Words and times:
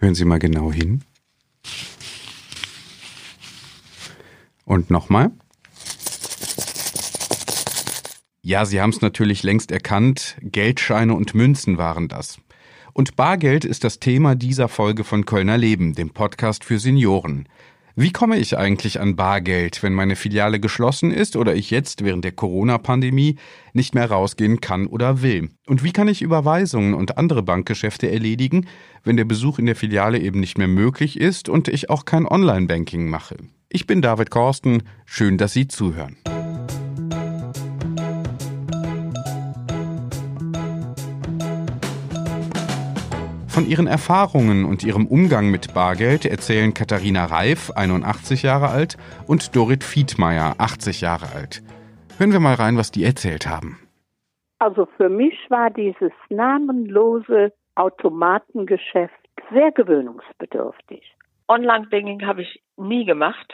Hören 0.00 0.14
Sie 0.14 0.24
mal 0.24 0.38
genau 0.38 0.72
hin. 0.72 1.02
Und 4.64 4.90
nochmal. 4.90 5.32
Ja, 8.42 8.64
Sie 8.64 8.80
haben 8.80 8.90
es 8.90 9.00
natürlich 9.00 9.42
längst 9.42 9.72
erkannt, 9.72 10.36
Geldscheine 10.40 11.14
und 11.14 11.34
Münzen 11.34 11.78
waren 11.78 12.08
das. 12.08 12.38
Und 12.92 13.16
Bargeld 13.16 13.64
ist 13.64 13.84
das 13.84 13.98
Thema 13.98 14.34
dieser 14.34 14.68
Folge 14.68 15.04
von 15.04 15.24
Kölner 15.24 15.58
Leben, 15.58 15.94
dem 15.94 16.10
Podcast 16.10 16.64
für 16.64 16.78
Senioren. 16.78 17.48
Wie 18.00 18.12
komme 18.12 18.38
ich 18.38 18.56
eigentlich 18.56 19.00
an 19.00 19.16
Bargeld, 19.16 19.82
wenn 19.82 19.92
meine 19.92 20.14
Filiale 20.14 20.60
geschlossen 20.60 21.10
ist 21.10 21.34
oder 21.34 21.56
ich 21.56 21.72
jetzt 21.72 22.04
während 22.04 22.24
der 22.24 22.30
Corona-Pandemie 22.30 23.34
nicht 23.72 23.96
mehr 23.96 24.08
rausgehen 24.08 24.60
kann 24.60 24.86
oder 24.86 25.20
will? 25.20 25.48
Und 25.66 25.82
wie 25.82 25.90
kann 25.90 26.06
ich 26.06 26.22
Überweisungen 26.22 26.94
und 26.94 27.18
andere 27.18 27.42
Bankgeschäfte 27.42 28.08
erledigen, 28.08 28.68
wenn 29.02 29.16
der 29.16 29.24
Besuch 29.24 29.58
in 29.58 29.66
der 29.66 29.74
Filiale 29.74 30.20
eben 30.20 30.38
nicht 30.38 30.58
mehr 30.58 30.68
möglich 30.68 31.18
ist 31.18 31.48
und 31.48 31.66
ich 31.66 31.90
auch 31.90 32.04
kein 32.04 32.24
Online-Banking 32.24 33.10
mache? 33.10 33.36
Ich 33.68 33.88
bin 33.88 34.00
David 34.00 34.30
Korsten, 34.30 34.84
schön, 35.04 35.36
dass 35.36 35.52
Sie 35.52 35.66
zuhören. 35.66 36.16
Von 43.58 43.66
ihren 43.66 43.88
Erfahrungen 43.88 44.64
und 44.64 44.84
ihrem 44.84 45.08
Umgang 45.08 45.50
mit 45.50 45.74
Bargeld 45.74 46.24
erzählen 46.24 46.74
Katharina 46.74 47.24
Reif, 47.24 47.72
81 47.74 48.44
Jahre 48.44 48.68
alt, 48.68 48.96
und 49.26 49.56
Dorit 49.56 49.82
Fiedmeier, 49.82 50.54
80 50.58 51.00
Jahre 51.00 51.34
alt. 51.34 51.60
Hören 52.18 52.30
wir 52.30 52.38
mal 52.38 52.54
rein, 52.54 52.76
was 52.76 52.92
die 52.92 53.02
erzählt 53.02 53.48
haben. 53.48 53.80
Also 54.60 54.86
für 54.96 55.08
mich 55.08 55.34
war 55.48 55.70
dieses 55.70 56.12
namenlose 56.28 57.52
Automatengeschäft 57.74 59.18
sehr 59.50 59.72
gewöhnungsbedürftig. 59.72 61.02
Online-Banking 61.48 62.24
habe 62.26 62.42
ich 62.42 62.62
nie 62.76 63.06
gemacht 63.06 63.52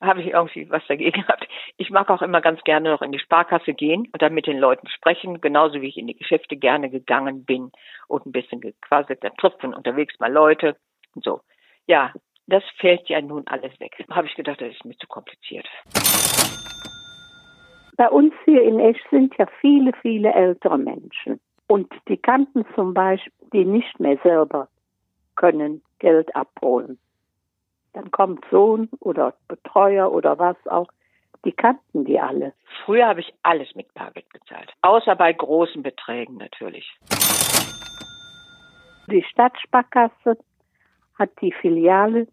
habe 0.00 0.20
ich 0.20 0.28
irgendwie 0.28 0.68
was 0.70 0.86
dagegen 0.86 1.22
gehabt. 1.22 1.48
Ich 1.76 1.90
mag 1.90 2.10
auch 2.10 2.22
immer 2.22 2.40
ganz 2.40 2.62
gerne 2.64 2.90
noch 2.90 3.02
in 3.02 3.12
die 3.12 3.18
Sparkasse 3.18 3.74
gehen 3.74 4.08
und 4.12 4.20
dann 4.20 4.34
mit 4.34 4.46
den 4.46 4.58
Leuten 4.58 4.88
sprechen, 4.88 5.40
genauso 5.40 5.80
wie 5.80 5.88
ich 5.88 5.96
in 5.96 6.06
die 6.06 6.16
Geschäfte 6.16 6.56
gerne 6.56 6.90
gegangen 6.90 7.44
bin 7.44 7.72
und 8.08 8.26
ein 8.26 8.32
bisschen 8.32 8.60
gequasselt. 8.60 9.24
Dann 9.24 9.36
trifft 9.36 9.64
unterwegs 9.64 10.18
mal 10.18 10.32
Leute 10.32 10.76
und 11.14 11.24
so. 11.24 11.40
Ja, 11.86 12.12
das 12.46 12.62
fällt 12.78 13.08
ja 13.08 13.20
nun 13.20 13.46
alles 13.46 13.78
weg. 13.80 13.96
Habe 14.10 14.26
ich 14.26 14.34
gedacht, 14.34 14.60
das 14.60 14.72
ist 14.72 14.84
mir 14.84 14.96
zu 14.98 15.06
kompliziert. 15.06 15.66
Bei 17.96 18.08
uns 18.10 18.34
hier 18.44 18.62
in 18.62 18.78
Esch 18.78 19.00
sind 19.10 19.34
ja 19.38 19.46
viele, 19.60 19.92
viele 20.02 20.32
ältere 20.32 20.76
Menschen. 20.76 21.40
Und 21.66 21.92
die 22.08 22.18
kannten 22.18 22.64
zum 22.74 22.94
Beispiel, 22.94 23.32
die 23.52 23.64
nicht 23.64 23.98
mehr 23.98 24.18
selber 24.22 24.68
können 25.34 25.82
Geld 25.98 26.34
abholen 26.36 26.98
dann 27.96 28.10
kommt 28.10 28.44
Sohn 28.50 28.90
oder 29.00 29.32
Betreuer 29.48 30.12
oder 30.12 30.38
was 30.38 30.56
auch. 30.66 30.88
Die 31.46 31.52
kannten 31.52 32.04
die 32.04 32.20
alle. 32.20 32.52
Früher 32.84 33.06
habe 33.06 33.20
ich 33.20 33.32
alles 33.42 33.74
mit 33.74 33.92
Bargeld 33.94 34.28
gezahlt. 34.30 34.70
Außer 34.82 35.16
bei 35.16 35.32
großen 35.32 35.82
Beträgen 35.82 36.36
natürlich. 36.36 36.86
Die 39.10 39.22
Stadtsparkasse 39.22 40.36
hat 41.18 41.30
die 41.40 41.52
Filiale 41.52 42.28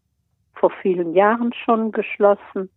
vor 0.56 0.72
vielen 0.81 1.14
Jahren 1.14 1.53
schon 1.53 1.94
geschlossen 1.94 2.69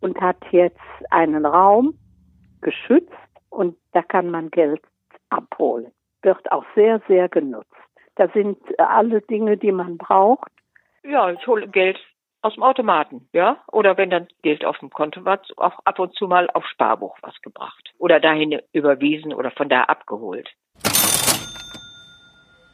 und 0.00 0.20
hat 0.20 0.44
jetzt 0.50 0.78
einen 1.10 1.46
Raum 1.46 1.94
geschützt 2.60 3.12
und 3.48 3.78
da 3.92 4.02
kann 4.02 4.30
man 4.30 4.50
Geld 4.50 4.82
abholen. 5.30 5.90
Wird 6.20 6.52
auch 6.52 6.66
sehr, 6.74 7.00
sehr 7.08 7.30
genutzt. 7.30 7.72
Da 8.16 8.28
sind 8.28 8.58
alle 8.78 9.22
Dinge, 9.22 9.56
die 9.56 9.72
man 9.72 9.96
braucht 9.96 10.50
ja, 11.08 11.30
ich 11.30 11.46
hole 11.46 11.68
Geld 11.68 11.98
aus 12.42 12.54
dem 12.54 12.62
Automaten, 12.62 13.28
ja. 13.32 13.62
Oder 13.72 13.96
wenn 13.96 14.10
dann 14.10 14.28
Geld 14.42 14.64
auf 14.64 14.78
dem 14.78 14.90
Konto 14.90 15.24
war, 15.24 15.40
auch 15.56 15.78
ab 15.84 15.98
und 15.98 16.14
zu 16.14 16.28
mal 16.28 16.48
auf 16.50 16.64
Sparbuch 16.66 17.18
was 17.22 17.40
gebracht. 17.42 17.92
Oder 17.98 18.20
dahin 18.20 18.60
überwiesen 18.72 19.32
oder 19.34 19.50
von 19.50 19.68
da 19.68 19.84
abgeholt. 19.84 20.48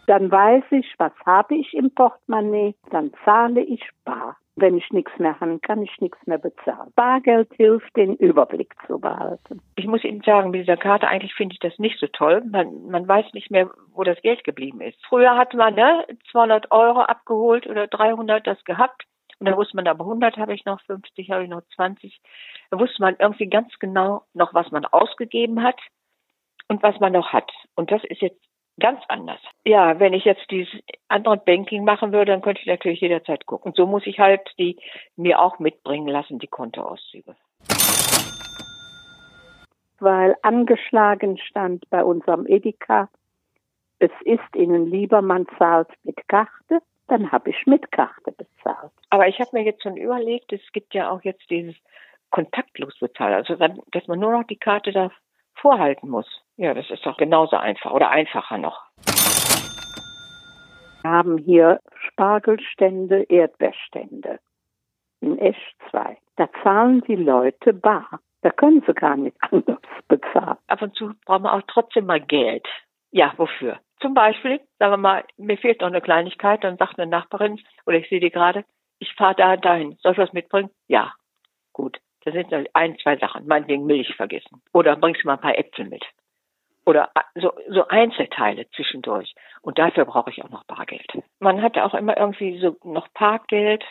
Dann 0.07 0.31
weiß 0.31 0.65
ich, 0.71 0.95
was 0.99 1.13
habe 1.25 1.55
ich 1.55 1.75
im 1.75 1.91
Portemonnaie, 1.95 2.75
dann 2.91 3.13
zahle 3.25 3.61
ich 3.61 3.83
bar. 4.05 4.37
Wenn 4.55 4.77
ich 4.77 4.91
nichts 4.91 5.19
mehr 5.19 5.41
habe, 5.41 5.59
kann 5.61 5.83
ich 5.83 5.99
nichts 6.01 6.19
mehr 6.27 6.37
bezahlen. 6.37 6.93
Bargeld 6.95 7.49
hilft, 7.55 7.97
den 7.97 8.17
Überblick 8.17 8.75
zu 8.87 9.01
behalten. 9.01 9.63
Ich 9.77 9.87
muss 9.87 10.05
Ihnen 10.05 10.21
sagen, 10.21 10.51
mit 10.51 10.61
dieser 10.61 10.77
Karte 10.77 11.09
eigentlich 11.09 11.35
finde 11.35 11.55
ich 11.55 11.61
das 11.61 11.79
nicht 11.79 11.99
so 11.99 12.07
toll. 12.09 12.43
Man, 12.45 12.87
man 12.89 13.09
weiß 13.09 13.33
nicht 13.33 13.51
mehr, 13.51 13.71
wo 13.95 14.03
das 14.03 14.21
Geld 14.21 14.45
geblieben 14.45 14.83
ist. 14.83 14.99
Früher 15.09 15.39
hat 15.39 15.55
man 15.55 15.75
ne, 15.75 16.07
200 16.33 16.71
Euro 16.71 17.01
abgeholt 17.01 17.67
oder 17.67 17.87
300 17.87 18.47
das 18.47 18.63
gehabt. 18.65 19.05
Und 19.39 19.47
dann 19.47 19.57
wusste 19.57 19.75
man 19.75 19.89
aber 19.89 20.05
100 20.05 20.37
habe 20.37 20.53
ich 20.53 20.67
noch, 20.67 20.81
50 20.83 21.31
habe 21.31 21.45
ich 21.45 21.51
noch, 21.51 21.63
20. 21.75 22.21
Da 22.71 22.79
wusste 22.79 23.01
man 23.01 23.17
irgendwie 23.19 23.49
ganz 23.49 23.73
genau 23.79 24.25
noch, 24.35 24.53
was 24.53 24.71
man 24.71 24.85
ausgegeben 24.85 25.63
hat 25.63 25.81
und 26.69 26.83
was 26.83 27.01
man 27.01 27.13
noch 27.13 27.33
hat. 27.33 27.51
Und 27.75 27.91
das 27.91 28.05
ist 28.05 28.21
jetzt 28.21 28.41
Ganz 28.83 29.01
anders. 29.07 29.39
Ja, 29.65 30.01
wenn 30.01 30.13
ich 30.13 30.25
jetzt 30.25 30.51
dieses 30.51 30.69
andere 31.07 31.37
Banking 31.37 31.85
machen 31.85 32.11
würde, 32.11 32.33
dann 32.33 32.43
könnte 32.43 32.61
ich 32.63 32.67
natürlich 32.67 33.01
jederzeit 33.01 33.47
gucken. 33.47 33.71
Und 33.71 33.77
so 33.77 33.87
muss 33.87 34.05
ich 34.07 34.19
halt 34.19 34.41
die 34.59 34.77
mir 35.15 35.41
auch 35.41 35.61
mitbringen 35.61 36.09
lassen, 36.09 36.41
die 36.41 36.49
Kontoauszüge. 36.49 37.37
Weil 40.01 40.35
angeschlagen 40.43 41.39
stand 41.39 41.89
bei 41.91 42.03
unserem 42.03 42.45
Edeka, 42.45 43.09
es 44.01 44.11
ist 44.25 44.57
Ihnen 44.57 44.91
lieber, 44.91 45.23
man 45.23 45.47
zahlt 45.59 45.91
mit 46.03 46.27
Karte, 46.27 46.81
dann 47.07 47.31
habe 47.31 47.51
ich 47.51 47.67
mit 47.67 47.93
Karte 47.93 48.33
bezahlt. 48.33 48.91
Aber 49.11 49.29
ich 49.29 49.39
habe 49.39 49.51
mir 49.53 49.63
jetzt 49.63 49.85
schon 49.85 49.97
überlegt, 49.97 50.53
es 50.53 50.73
gibt 50.73 50.93
ja 50.93 51.09
auch 51.09 51.23
jetzt 51.23 51.49
dieses 51.51 51.77
kontaktlos 52.33 52.99
bezahlen, 52.99 53.35
also 53.35 53.55
dass 53.93 54.09
man 54.09 54.19
nur 54.19 54.33
noch 54.33 54.45
die 54.45 54.57
Karte 54.57 54.91
da 54.91 55.13
vorhalten 55.55 56.09
muss. 56.09 56.27
Ja, 56.57 56.75
das 56.75 56.91
ist 56.91 57.05
doch 57.07 57.17
genauso 57.17 57.57
einfach 57.57 57.93
oder 57.93 58.11
einfacher 58.11 58.59
noch. 58.59 58.83
Wir 61.03 61.11
haben 61.11 61.39
hier 61.39 61.81
Spargelstände, 62.09 63.25
Erdbeerstände. 63.25 64.39
In 65.21 65.39
Esch 65.39 65.75
2. 65.91 66.17
Da 66.37 66.49
zahlen 66.63 67.03
die 67.03 67.17
Leute 67.17 67.73
bar. 67.73 68.21
Da 68.43 68.51
können 68.51 68.83
sie 68.87 68.95
gar 68.95 69.17
nicht 69.17 69.37
anders 69.41 69.79
bezahlen. 70.09 70.59
Ab 70.67 70.83
und 70.83 70.95
zu 70.95 71.13
brauchen 71.25 71.45
wir 71.45 71.53
auch 71.53 71.63
trotzdem 71.67 72.07
mal 72.07 72.21
Geld. 72.21 72.67
Ja, 73.11 73.33
wofür? 73.37 73.79
Zum 74.01 74.15
Beispiel, 74.15 74.61
sagen 74.79 74.93
wir 74.93 74.97
mal, 74.97 75.25
mir 75.37 75.57
fehlt 75.59 75.81
noch 75.81 75.89
eine 75.89 76.01
Kleinigkeit, 76.01 76.65
dann 76.65 76.77
sagt 76.77 76.99
eine 76.99 77.11
Nachbarin, 77.11 77.61
oder 77.87 77.99
ich 77.99 78.09
sehe 78.09 78.21
die 78.21 78.31
gerade, 78.31 78.65
ich 78.99 79.15
fahre 79.15 79.37
da 79.37 79.57
dahin. 79.57 79.97
Soll 80.01 80.13
ich 80.13 80.19
was 80.19 80.33
mitbringen? 80.33 80.71
Ja. 80.89 81.13
Gut. 81.73 81.99
Da 82.25 82.33
sind 82.33 82.53
ein, 82.75 82.97
zwei 82.99 83.17
Sachen. 83.17 83.47
Meinetwegen 83.47 83.85
Milch 83.85 84.15
vergessen. 84.15 84.63
Oder 84.73 84.97
bringst 84.97 85.23
du 85.23 85.29
mal 85.29 85.35
ein 85.35 85.41
paar 85.41 85.59
Äpfel 85.59 85.89
mit. 85.89 86.05
Oder 86.85 87.11
so, 87.35 87.53
so 87.69 87.87
Einzelteile 87.89 88.69
zwischendurch. 88.71 89.35
Und 89.63 89.79
dafür 89.79 90.05
brauche 90.05 90.31
ich 90.31 90.43
auch 90.43 90.51
noch 90.51 90.65
Bargeld. 90.65 91.07
Man 91.39 91.63
hatte 91.63 91.85
auch 91.85 91.95
immer 91.95 92.17
irgendwie 92.17 92.59
so 92.59 92.77
noch 92.83 93.13
Parkgeld, 93.15 93.85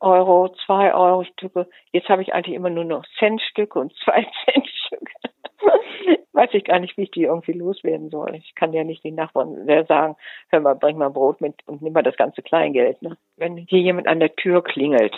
Euro, 0.00 0.54
zwei 0.64 0.94
Euro 0.94 1.24
Stücke. 1.24 1.68
Jetzt 1.92 2.08
habe 2.08 2.22
ich 2.22 2.32
eigentlich 2.32 2.54
immer 2.54 2.70
nur 2.70 2.84
noch 2.84 3.04
Centstücke 3.18 3.78
und 3.78 3.92
zwei 4.04 4.24
Centstücke. 4.44 5.12
Weiß 6.32 6.50
ich 6.52 6.64
gar 6.64 6.78
nicht, 6.78 6.96
wie 6.96 7.02
ich 7.02 7.10
die 7.10 7.24
irgendwie 7.24 7.52
loswerden 7.52 8.10
soll. 8.10 8.36
Ich 8.36 8.54
kann 8.54 8.72
ja 8.72 8.84
nicht 8.84 9.02
den 9.02 9.16
Nachbarn 9.16 9.66
sagen, 9.88 10.14
hör 10.50 10.60
mal, 10.60 10.76
bring 10.76 10.96
mal 10.96 11.10
Brot 11.10 11.40
mit 11.40 11.56
und 11.66 11.82
nimm 11.82 11.92
mal 11.92 12.04
das 12.04 12.16
ganze 12.16 12.42
Kleingeld. 12.42 13.02
Ne? 13.02 13.16
Wenn 13.36 13.56
hier 13.56 13.80
jemand 13.80 14.06
an 14.06 14.20
der 14.20 14.36
Tür 14.36 14.62
klingelt, 14.62 15.16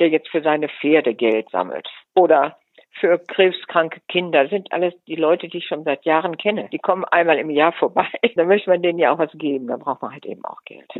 der 0.00 0.08
jetzt 0.08 0.28
für 0.28 0.42
seine 0.42 0.68
Pferde 0.68 1.14
Geld 1.14 1.50
sammelt 1.50 1.88
oder 2.14 2.58
für 2.98 3.18
krebskranke 3.18 4.00
Kinder. 4.08 4.42
Das 4.42 4.50
sind 4.50 4.72
alles 4.72 4.94
die 5.06 5.16
Leute, 5.16 5.48
die 5.48 5.58
ich 5.58 5.66
schon 5.66 5.84
seit 5.84 6.04
Jahren 6.04 6.36
kenne. 6.36 6.68
Die 6.72 6.78
kommen 6.78 7.04
einmal 7.04 7.38
im 7.38 7.50
Jahr 7.50 7.72
vorbei. 7.72 8.06
Da 8.36 8.44
möchte 8.44 8.68
man 8.68 8.82
denen 8.82 8.98
ja 8.98 9.12
auch 9.12 9.18
was 9.18 9.32
geben. 9.32 9.66
Da 9.66 9.76
braucht 9.76 10.02
man 10.02 10.12
halt 10.12 10.26
eben 10.26 10.44
auch 10.44 10.62
Geld. 10.64 10.90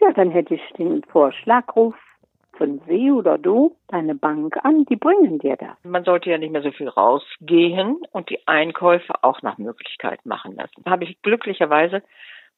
Ja, 0.00 0.12
dann 0.12 0.30
hätte 0.30 0.54
ich 0.54 0.62
den 0.78 1.02
Vorschlag, 1.04 1.64
ruf 1.74 1.94
von 2.60 2.80
Sie 2.86 3.10
oder 3.10 3.38
du 3.38 3.74
deine 3.88 4.14
Bank 4.14 4.54
an, 4.64 4.84
die 4.84 4.96
bringen 4.96 5.38
dir 5.38 5.56
das. 5.56 5.76
Man 5.82 6.04
sollte 6.04 6.30
ja 6.30 6.36
nicht 6.36 6.52
mehr 6.52 6.62
so 6.62 6.70
viel 6.70 6.88
rausgehen 6.88 8.02
und 8.12 8.28
die 8.28 8.46
Einkäufe 8.46 9.14
auch 9.22 9.40
nach 9.40 9.56
Möglichkeit 9.56 10.26
machen 10.26 10.56
lassen. 10.56 10.82
Da 10.84 10.90
habe 10.90 11.04
ich 11.04 11.22
glücklicherweise 11.22 12.02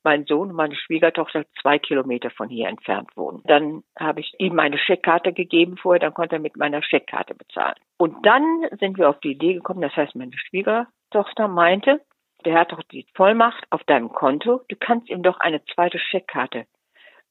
mein 0.04 0.24
Sohn 0.24 0.50
und 0.50 0.56
meine 0.56 0.74
Schwiegertochter 0.74 1.44
zwei 1.60 1.78
Kilometer 1.78 2.30
von 2.30 2.48
hier 2.48 2.68
entfernt 2.68 3.10
wohnen. 3.16 3.42
Dann 3.44 3.82
habe 3.98 4.20
ich 4.20 4.34
ihm 4.38 4.54
meine 4.54 4.78
Scheckkarte 4.78 5.32
gegeben 5.32 5.76
vorher, 5.76 6.00
dann 6.00 6.14
konnte 6.14 6.36
er 6.36 6.40
mit 6.40 6.56
meiner 6.56 6.82
Scheckkarte 6.82 7.34
bezahlen. 7.34 7.76
Und 7.98 8.24
dann 8.26 8.66
sind 8.78 8.98
wir 8.98 9.08
auf 9.08 9.20
die 9.20 9.32
Idee 9.32 9.54
gekommen, 9.54 9.82
das 9.82 9.96
heißt, 9.96 10.14
meine 10.14 10.36
Schwiegertochter 10.36 11.48
meinte, 11.48 12.00
der 12.44 12.58
hat 12.58 12.72
doch 12.72 12.82
die 12.82 13.06
Vollmacht 13.14 13.64
auf 13.70 13.84
deinem 13.84 14.10
Konto, 14.10 14.62
du 14.68 14.76
kannst 14.76 15.08
ihm 15.08 15.22
doch 15.22 15.38
eine 15.40 15.64
zweite 15.66 15.98
Scheckkarte 15.98 16.66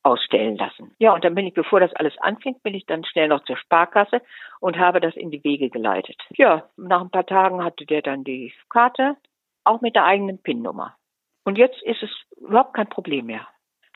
ausstellen 0.04 0.58
lassen. 0.58 0.96
Ja, 1.00 1.14
und 1.14 1.24
dann 1.24 1.36
bin 1.36 1.46
ich, 1.46 1.54
bevor 1.54 1.80
das 1.80 1.94
alles 1.94 2.18
anfängt, 2.18 2.64
bin 2.64 2.74
ich 2.74 2.86
dann 2.86 3.04
schnell 3.04 3.28
noch 3.28 3.44
zur 3.44 3.58
Sparkasse 3.58 4.22
und 4.60 4.80
habe 4.80 5.00
das 5.00 5.16
in 5.16 5.30
die 5.30 5.44
Wege 5.44 5.70
geleitet. 5.70 6.18
Ja, 6.32 6.70
nach 6.78 7.02
ein 7.02 7.12
paar 7.12 7.26
Tagen 7.26 7.64
hatte 7.64 7.86
der 7.86 8.02
dann 8.02 8.24
die 8.24 8.54
Karte, 8.70 9.16
auch 9.64 9.82
mit 9.82 9.96
der 9.96 10.06
eigenen 10.06 10.40
PIN-Nummer. 10.42 10.96
Und 11.44 11.58
jetzt 11.58 11.82
ist 11.84 12.04
es 12.04 12.10
überhaupt 12.38 12.74
kein 12.74 12.88
Problem 12.90 13.26
mehr. 13.26 13.48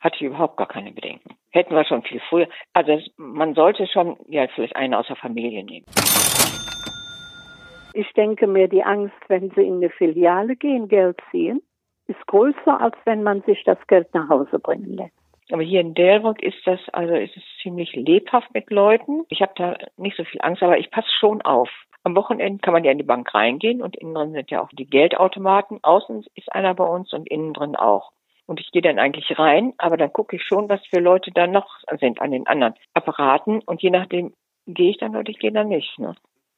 Hatte 0.01 0.18
ich 0.18 0.24
überhaupt 0.24 0.57
gar 0.57 0.68
keine 0.68 0.92
Bedenken. 0.92 1.36
Hätten 1.51 1.75
wir 1.75 1.86
schon 1.86 2.03
viel 2.03 2.19
früher. 2.30 2.47
Also 2.74 3.00
man 3.18 3.53
sollte 3.53 3.88
schon 3.88 4.18
ja 4.27 4.47
vielleicht 4.47 4.75
einen 4.75 4.94
aus 4.94 5.07
der 5.07 5.15
Familie 5.15 5.63
nehmen. 5.63 5.86
Ich 7.94 8.12
denke 8.13 8.45
mir, 8.45 8.68
die 8.68 8.83
Angst, 8.83 9.15
wenn 9.30 9.51
Sie 9.51 9.62
in 9.62 9.75
eine 9.75 9.89
Filiale 9.89 10.56
gehen, 10.56 10.89
Geld 10.89 11.18
ziehen, 11.31 11.62
ist 12.07 12.27
größer, 12.27 12.81
als 12.81 12.95
wenn 13.06 13.24
man 13.24 13.42
sich 13.44 13.63
das 13.63 13.77
Geld 13.88 14.13
nach 14.13 14.27
Hause 14.30 14.59
bringen 14.59 14.95
lässt. 14.95 15.25
Aber 15.51 15.62
hier 15.62 15.81
in 15.81 15.94
Delbrück 15.94 16.42
ist 16.42 16.57
das, 16.65 16.80
also 16.92 17.13
ist 17.13 17.38
es 17.38 17.44
ziemlich 17.62 17.94
lebhaft 17.94 18.53
mit 18.53 18.71
Leuten. 18.71 19.25
Ich 19.30 19.42
habe 19.42 19.53
da 19.56 19.77
nicht 19.97 20.18
so 20.18 20.24
viel 20.24 20.42
Angst, 20.42 20.63
aber 20.63 20.77
ich 20.77 20.89
passe 20.89 21.09
schon 21.19 21.42
auf. 21.44 21.69
Am 22.03 22.15
Wochenende 22.15 22.62
kann 22.62 22.74
man 22.74 22.83
ja 22.83 22.92
in 22.92 22.97
die 22.97 23.03
Bank 23.03 23.33
reingehen 23.33 23.81
und 23.81 23.95
innen 23.95 24.13
drin 24.13 24.31
sind 24.33 24.51
ja 24.51 24.62
auch 24.62 24.69
die 24.71 24.86
Geldautomaten. 24.86 25.83
Außen 25.83 26.25
ist 26.36 26.51
einer 26.51 26.74
bei 26.74 26.83
uns 26.83 27.13
und 27.13 27.30
innen 27.30 27.53
drin 27.53 27.75
auch. 27.75 28.12
Und 28.47 28.59
ich 28.59 28.71
gehe 28.71 28.81
dann 28.81 29.00
eigentlich 29.00 29.39
rein, 29.39 29.74
aber 29.77 29.97
dann 29.97 30.13
gucke 30.13 30.36
ich 30.36 30.44
schon, 30.44 30.69
was 30.69 30.86
für 30.88 31.00
Leute 31.00 31.31
da 31.31 31.47
noch 31.47 31.80
sind 32.00 32.21
an 32.21 32.31
den 32.31 32.45
anderen 32.45 32.75
Apparaten. 32.94 33.62
Und 33.65 33.81
je 33.81 33.89
nachdem 33.89 34.33
gehe 34.68 34.92
ich 34.92 34.97
dann 34.97 35.15
oder 35.15 35.30
ich 35.30 35.39
gehe 35.39 35.51
dann 35.51 35.69
nicht. 35.69 35.97
Ne? 35.97 36.15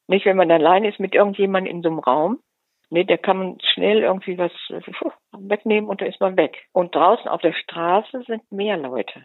Nicht, 0.08 0.26
wenn 0.26 0.38
man 0.38 0.52
allein 0.52 0.84
ist 0.86 1.00
mit 1.00 1.16
irgendjemandem 1.16 1.78
in 1.78 1.82
so 1.82 1.90
einem 1.90 2.00
Raum. 2.00 2.40
Nee, 2.90 3.04
da 3.04 3.18
kann 3.18 3.38
man 3.38 3.58
schnell 3.74 4.00
irgendwie 4.00 4.38
was 4.38 4.52
wegnehmen 5.38 5.90
und 5.90 6.02
da 6.02 6.06
ist 6.06 6.22
man 6.22 6.38
weg. 6.38 6.58
Und 6.72 6.96
draußen 6.96 7.28
auf 7.28 7.42
der 7.42 7.54
Straße 7.54 8.24
sind 8.28 8.50
mehr 8.52 8.78
Leute. 8.78 9.24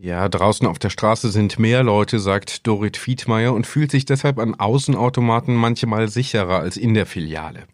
Ja, 0.00 0.28
draußen 0.28 0.66
auf 0.66 0.78
der 0.78 0.88
Straße 0.88 1.28
sind 1.28 1.58
mehr 1.58 1.82
Leute, 1.82 2.18
sagt 2.18 2.66
Dorit 2.66 2.96
Fiedmeier 2.96 3.52
und 3.52 3.66
fühlt 3.66 3.90
sich 3.90 4.06
deshalb 4.06 4.38
an 4.38 4.54
Außenautomaten 4.58 5.54
manchmal 5.54 6.08
sicherer 6.08 6.60
als 6.60 6.78
in 6.78 6.94
der 6.94 7.04
Filiale. 7.04 7.64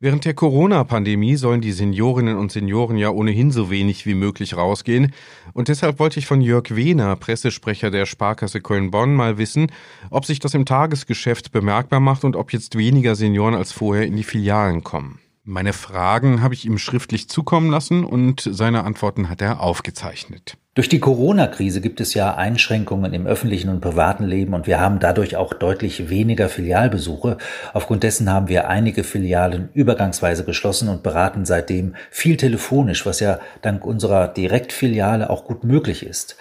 Während 0.00 0.24
der 0.24 0.34
Corona-Pandemie 0.34 1.34
sollen 1.34 1.60
die 1.60 1.72
Seniorinnen 1.72 2.36
und 2.36 2.52
Senioren 2.52 2.98
ja 2.98 3.10
ohnehin 3.10 3.50
so 3.50 3.68
wenig 3.68 4.06
wie 4.06 4.14
möglich 4.14 4.56
rausgehen. 4.56 5.12
Und 5.54 5.66
deshalb 5.66 5.98
wollte 5.98 6.20
ich 6.20 6.26
von 6.26 6.40
Jörg 6.40 6.76
Wehner, 6.76 7.16
Pressesprecher 7.16 7.90
der 7.90 8.06
Sparkasse 8.06 8.60
Köln-Bonn, 8.60 9.16
mal 9.16 9.38
wissen, 9.38 9.72
ob 10.10 10.24
sich 10.24 10.38
das 10.38 10.54
im 10.54 10.66
Tagesgeschäft 10.66 11.50
bemerkbar 11.50 11.98
macht 11.98 12.22
und 12.22 12.36
ob 12.36 12.52
jetzt 12.52 12.78
weniger 12.78 13.16
Senioren 13.16 13.56
als 13.56 13.72
vorher 13.72 14.06
in 14.06 14.14
die 14.14 14.22
Filialen 14.22 14.84
kommen. 14.84 15.18
Meine 15.50 15.72
Fragen 15.72 16.42
habe 16.42 16.52
ich 16.52 16.66
ihm 16.66 16.76
schriftlich 16.76 17.30
zukommen 17.30 17.70
lassen 17.70 18.04
und 18.04 18.46
seine 18.52 18.84
Antworten 18.84 19.30
hat 19.30 19.40
er 19.40 19.60
aufgezeichnet. 19.60 20.58
Durch 20.74 20.90
die 20.90 21.00
Corona-Krise 21.00 21.80
gibt 21.80 22.02
es 22.02 22.12
ja 22.12 22.34
Einschränkungen 22.34 23.14
im 23.14 23.26
öffentlichen 23.26 23.70
und 23.70 23.80
privaten 23.80 24.24
Leben 24.24 24.52
und 24.52 24.66
wir 24.66 24.78
haben 24.78 24.98
dadurch 24.98 25.36
auch 25.36 25.54
deutlich 25.54 26.10
weniger 26.10 26.50
Filialbesuche. 26.50 27.38
Aufgrund 27.72 28.02
dessen 28.02 28.30
haben 28.30 28.48
wir 28.48 28.68
einige 28.68 29.04
Filialen 29.04 29.70
übergangsweise 29.72 30.44
geschlossen 30.44 30.90
und 30.90 31.02
beraten 31.02 31.46
seitdem 31.46 31.94
viel 32.10 32.36
telefonisch, 32.36 33.06
was 33.06 33.20
ja 33.20 33.40
dank 33.62 33.86
unserer 33.86 34.28
Direktfiliale 34.28 35.30
auch 35.30 35.46
gut 35.46 35.64
möglich 35.64 36.04
ist. 36.04 36.36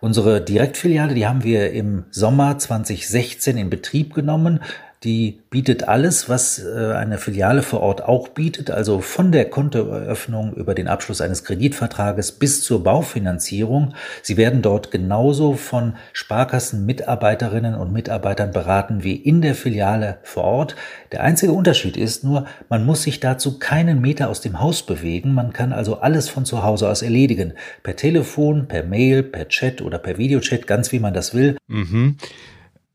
Unsere 0.00 0.42
Direktfiliale, 0.42 1.14
die 1.14 1.26
haben 1.26 1.44
wir 1.44 1.72
im 1.72 2.04
Sommer 2.10 2.58
2016 2.58 3.56
in 3.56 3.70
Betrieb 3.70 4.12
genommen. 4.12 4.60
Die 5.02 5.40
bietet 5.48 5.88
alles, 5.88 6.28
was 6.28 6.62
äh, 6.62 6.92
eine 6.92 7.16
Filiale 7.16 7.62
vor 7.62 7.80
Ort 7.80 8.02
auch 8.04 8.28
bietet, 8.28 8.70
also 8.70 9.00
von 9.00 9.32
der 9.32 9.48
Kontoeröffnung 9.48 10.52
über 10.52 10.74
den 10.74 10.88
Abschluss 10.88 11.22
eines 11.22 11.42
Kreditvertrages 11.44 12.32
bis 12.32 12.62
zur 12.62 12.84
Baufinanzierung. 12.84 13.94
Sie 14.20 14.36
werden 14.36 14.60
dort 14.60 14.90
genauso 14.90 15.54
von 15.54 15.94
Sparkassen-Mitarbeiterinnen 16.12 17.76
und 17.76 17.94
Mitarbeitern 17.94 18.50
beraten 18.50 19.02
wie 19.02 19.16
in 19.16 19.40
der 19.40 19.54
Filiale 19.54 20.18
vor 20.22 20.44
Ort. 20.44 20.76
Der 21.12 21.22
einzige 21.22 21.52
Unterschied 21.52 21.96
ist 21.96 22.22
nur, 22.22 22.44
man 22.68 22.84
muss 22.84 23.04
sich 23.04 23.20
dazu 23.20 23.58
keinen 23.58 24.02
Meter 24.02 24.28
aus 24.28 24.42
dem 24.42 24.60
Haus 24.60 24.82
bewegen. 24.82 25.32
Man 25.32 25.54
kann 25.54 25.72
also 25.72 26.00
alles 26.00 26.28
von 26.28 26.44
zu 26.44 26.62
Hause 26.62 26.90
aus 26.90 27.00
erledigen. 27.00 27.54
Per 27.82 27.96
Telefon, 27.96 28.68
per 28.68 28.84
Mail, 28.84 29.22
per 29.22 29.48
Chat 29.48 29.80
oder 29.80 29.96
per 29.96 30.18
Videochat, 30.18 30.66
ganz 30.66 30.92
wie 30.92 30.98
man 30.98 31.14
das 31.14 31.32
will. 31.32 31.56
Mhm. 31.68 32.16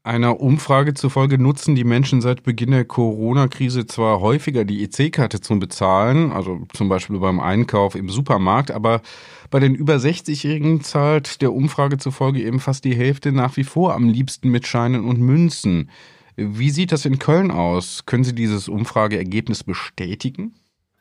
Einer 0.06 0.40
Umfrage 0.40 0.94
zufolge 0.94 1.40
nutzen 1.40 1.74
die 1.74 1.84
Menschen 1.84 2.22
seit 2.22 2.44
Beginn 2.44 2.70
der 2.70 2.86
Corona-Krise 2.86 3.88
zwar 3.88 4.20
häufiger 4.20 4.64
die 4.64 4.84
EC-Karte 4.84 5.42
zum 5.42 5.58
Bezahlen, 5.58 6.32
also 6.32 6.62
zum 6.74 6.90
Beispiel 6.90 7.18
beim 7.18 7.40
Einkauf 7.40 7.96
im 7.96 8.10
Supermarkt, 8.10 8.70
aber 8.70 9.02
bei 9.50 9.60
den 9.60 9.74
über 9.74 9.96
60-Jährigen 9.96 10.82
zahlt 10.82 11.42
der 11.42 11.54
Umfrage 11.54 11.98
zufolge 11.98 12.44
eben 12.44 12.60
fast 12.60 12.86
die 12.86 12.94
Hälfte 12.96 13.32
nach 13.32 13.58
wie 13.58 13.64
vor 13.64 13.96
am 13.96 14.08
liebsten 14.08 14.50
mit 14.50 14.68
Scheinen 14.68 15.06
und 15.06 15.20
Münzen. 15.20 15.90
Wie 16.36 16.70
sieht 16.70 16.92
das 16.92 17.06
in 17.06 17.18
Köln 17.18 17.50
aus? 17.50 18.06
Können 18.06 18.24
Sie 18.24 18.36
dieses 18.36 18.70
Umfrageergebnis 18.70 19.64
bestätigen? 19.64 20.54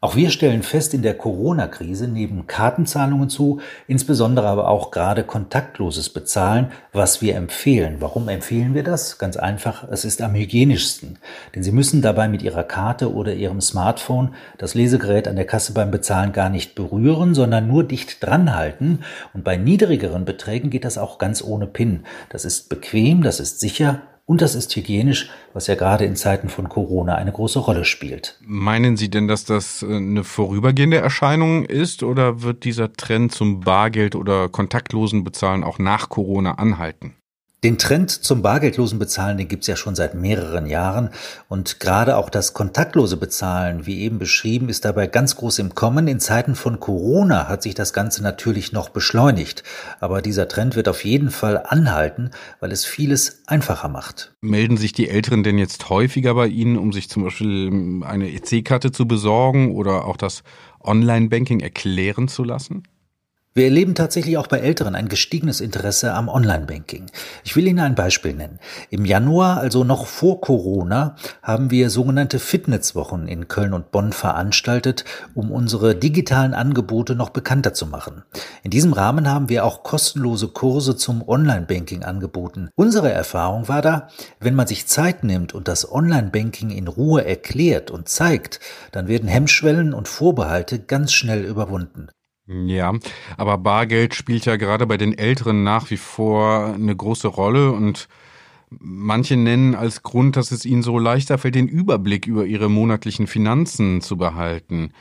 Auch 0.04 0.16
wir 0.16 0.28
stellen 0.28 0.62
fest, 0.62 0.92
in 0.92 1.00
der 1.00 1.14
Corona-Krise 1.14 2.08
nehmen 2.08 2.46
Kartenzahlungen 2.46 3.30
zu, 3.30 3.60
insbesondere 3.86 4.46
aber 4.46 4.68
auch 4.68 4.90
gerade 4.90 5.24
kontaktloses 5.24 6.10
Bezahlen, 6.10 6.72
was 6.92 7.22
wir 7.22 7.36
empfehlen. 7.36 7.96
Warum 8.00 8.28
empfehlen 8.28 8.74
wir 8.74 8.82
das? 8.82 9.16
Ganz 9.16 9.38
einfach, 9.38 9.88
es 9.90 10.04
ist 10.04 10.20
am 10.20 10.34
hygienischsten. 10.34 11.18
Denn 11.54 11.62
Sie 11.62 11.72
müssen 11.72 12.02
dabei 12.02 12.28
mit 12.28 12.42
Ihrer 12.42 12.64
Karte 12.64 13.14
oder 13.14 13.32
Ihrem 13.32 13.62
Smartphone 13.62 14.34
das 14.58 14.74
Lesegerät 14.74 15.26
an 15.26 15.36
der 15.36 15.46
Kasse 15.46 15.72
beim 15.72 15.90
Bezahlen 15.90 16.34
gar 16.34 16.50
nicht 16.50 16.74
berühren, 16.74 17.34
sondern 17.34 17.66
nur 17.66 17.82
dicht 17.82 18.22
dran 18.22 18.54
halten. 18.54 18.98
Und 19.32 19.42
bei 19.42 19.56
niedrigeren 19.56 20.26
Beträgen 20.26 20.68
geht 20.68 20.84
das 20.84 20.98
auch 20.98 21.16
ganz 21.16 21.42
ohne 21.42 21.66
PIN. 21.66 22.04
Das 22.28 22.44
ist 22.44 22.68
bequem, 22.68 23.22
das 23.22 23.40
ist 23.40 23.58
sicher 23.58 24.02
und 24.26 24.41
das 24.41 24.55
ist 24.55 24.75
hygienisch, 24.75 25.31
was 25.53 25.67
ja 25.67 25.75
gerade 25.75 26.05
in 26.05 26.17
Zeiten 26.17 26.49
von 26.49 26.69
Corona 26.69 27.17
eine 27.17 27.32
große 27.32 27.59
Rolle 27.59 27.85
spielt. 27.85 28.38
Meinen 28.41 28.97
Sie 28.97 29.11
denn, 29.11 29.29
dass 29.29 29.44
das 29.44 29.82
äh, 29.82 29.87
eine 29.87 30.25
vorübergehende 30.25 30.97
Erscheinung 30.97 31.65
ist 31.65 32.03
oder 32.03 32.43
wird 32.43 32.65
dieser 32.65 32.93
Trend 32.93 33.32
zum 33.32 33.61
Bargeld 33.61 34.15
oder 34.15 34.49
kontaktlosen 34.49 35.25
Bezahlen 35.25 35.62
auch 35.62 35.79
nach 35.79 36.09
Corona 36.09 36.53
anhalten? 36.53 37.15
Den 37.64 37.78
Trend 37.78 38.11
zum 38.11 38.43
bargeldlosen 38.43 38.99
Bezahlen, 38.99 39.38
den 39.38 39.49
gibt's 39.49 39.69
ja 39.69 39.75
schon 39.75 39.94
seit 39.94 40.12
mehreren 40.12 40.66
Jahren. 40.66 41.08
Und 41.49 41.81
gerade 41.81 42.19
auch 42.19 42.28
das 42.28 42.52
kontaktlose 42.52 43.16
Bezahlen, 43.16 43.87
wie 43.87 44.02
eben 44.02 44.19
beschrieben, 44.19 44.69
ist 44.69 44.84
dabei 44.84 45.06
ganz 45.06 45.37
groß 45.37 45.61
im 45.61 45.75
Kommen. 45.75 46.06
In 46.06 46.20
Zeiten 46.20 46.56
von 46.56 46.78
Corona 46.78 47.49
hat 47.49 47.62
sich 47.62 47.75
das 47.75 47.94
Ganze 47.94 48.22
natürlich 48.22 48.72
noch 48.72 48.90
beschleunigt. 48.90 49.62
Aber 49.99 50.20
dieser 50.20 50.46
Trend 50.46 50.76
wird 50.76 50.90
auf 50.90 51.06
jeden 51.06 51.31
Fall 51.31 51.56
anhalten, 51.66 52.32
weil 52.61 52.70
es 52.70 52.84
vieles 52.84 53.40
einfacher 53.46 53.88
macht. 53.88 54.34
Melden 54.43 54.76
sich 54.76 54.93
die 54.93 55.08
Älteren 55.08 55.43
denn 55.43 55.56
jetzt 55.56 55.88
häufiger 55.88 56.34
bei 56.34 56.49
Ihnen, 56.49 56.76
um 56.76 56.93
sich 56.93 57.08
zum 57.08 57.25
Beispiel 57.25 58.02
eine 58.05 58.31
EC-Karte 58.31 58.93
zu 58.93 59.08
besorgen 59.08 59.75
oder 59.75 60.05
auch 60.05 60.19
das 60.19 60.43
Online-Banking 60.82 61.61
erklären 61.61 62.28
zu 62.28 62.44
lassen? 62.44 62.83
Wir 63.56 63.66
erleben 63.66 63.94
tatsächlich 63.94 64.37
auch 64.37 64.49
bei 64.49 64.58
Älteren 64.58 64.96
ein 64.96 65.06
gestiegenes 65.06 65.61
Interesse 65.61 66.12
am 66.12 66.28
Online-Banking. 66.28 67.06
Ich 67.44 67.54
will 67.54 67.68
Ihnen 67.68 67.78
ein 67.78 67.94
Beispiel 67.94 68.34
nennen. 68.34 68.58
Im 68.90 69.04
Januar, 69.04 69.58
also 69.58 69.84
noch 69.84 70.06
vor 70.06 70.40
Corona, 70.40 71.14
haben 71.40 71.70
wir 71.70 71.88
sogenannte 71.88 72.40
Fitnesswochen 72.40 73.28
in 73.28 73.46
Köln 73.46 73.73
und 73.73 73.92
Bonn 73.92 74.12
veranstaltet, 74.12 75.04
um 75.34 75.52
unsere 75.52 75.94
digitalen 75.94 76.52
Angebote 76.52 77.14
noch 77.14 77.30
bekannter 77.30 77.75
zu 77.75 77.87
machen. 77.87 78.25
In 78.64 78.73
diesem 78.73 78.92
Rahmen 78.92 79.30
haben 79.30 79.49
wir 79.49 79.64
auch 79.64 79.84
kostenlose 79.84 80.49
Kurse 80.49 80.96
zum 80.96 81.23
Online-Banking 81.23 82.02
angeboten. 82.02 82.70
Unsere 82.75 83.12
Erfahrung 83.12 83.68
war 83.68 83.82
da, 83.82 84.08
wenn 84.40 84.56
man 84.56 84.66
sich 84.66 84.88
Zeit 84.88 85.23
nimmt 85.23 85.54
und 85.54 85.68
das 85.68 85.92
Online-Banking 85.92 86.70
in 86.70 86.88
Ruhe 86.88 87.25
erklärt 87.25 87.92
und 87.92 88.08
zeigt, 88.08 88.58
dann 88.90 89.06
werden 89.06 89.28
Hemmschwellen 89.28 89.94
und 89.94 90.08
Vorbehalte 90.08 90.80
ganz 90.80 91.12
schnell 91.12 91.44
überwunden. 91.44 92.08
Ja, 92.46 92.92
aber 93.36 93.58
Bargeld 93.58 94.14
spielt 94.14 94.44
ja 94.44 94.56
gerade 94.56 94.86
bei 94.86 94.96
den 94.96 95.16
Älteren 95.16 95.64
nach 95.64 95.90
wie 95.90 95.96
vor 95.96 96.74
eine 96.74 96.94
große 96.94 97.28
Rolle 97.28 97.72
und 97.72 98.08
Manche 98.80 99.36
nennen 99.36 99.74
als 99.74 100.02
Grund, 100.02 100.36
dass 100.36 100.50
es 100.50 100.64
ihnen 100.64 100.82
so 100.82 100.98
leichter 100.98 101.38
fällt, 101.38 101.54
den 101.54 101.68
Überblick 101.68 102.26
über 102.26 102.46
ihre 102.46 102.68
monatlichen 102.68 103.26
Finanzen 103.26 104.00
zu 104.00 104.16
behalten. 104.16 104.92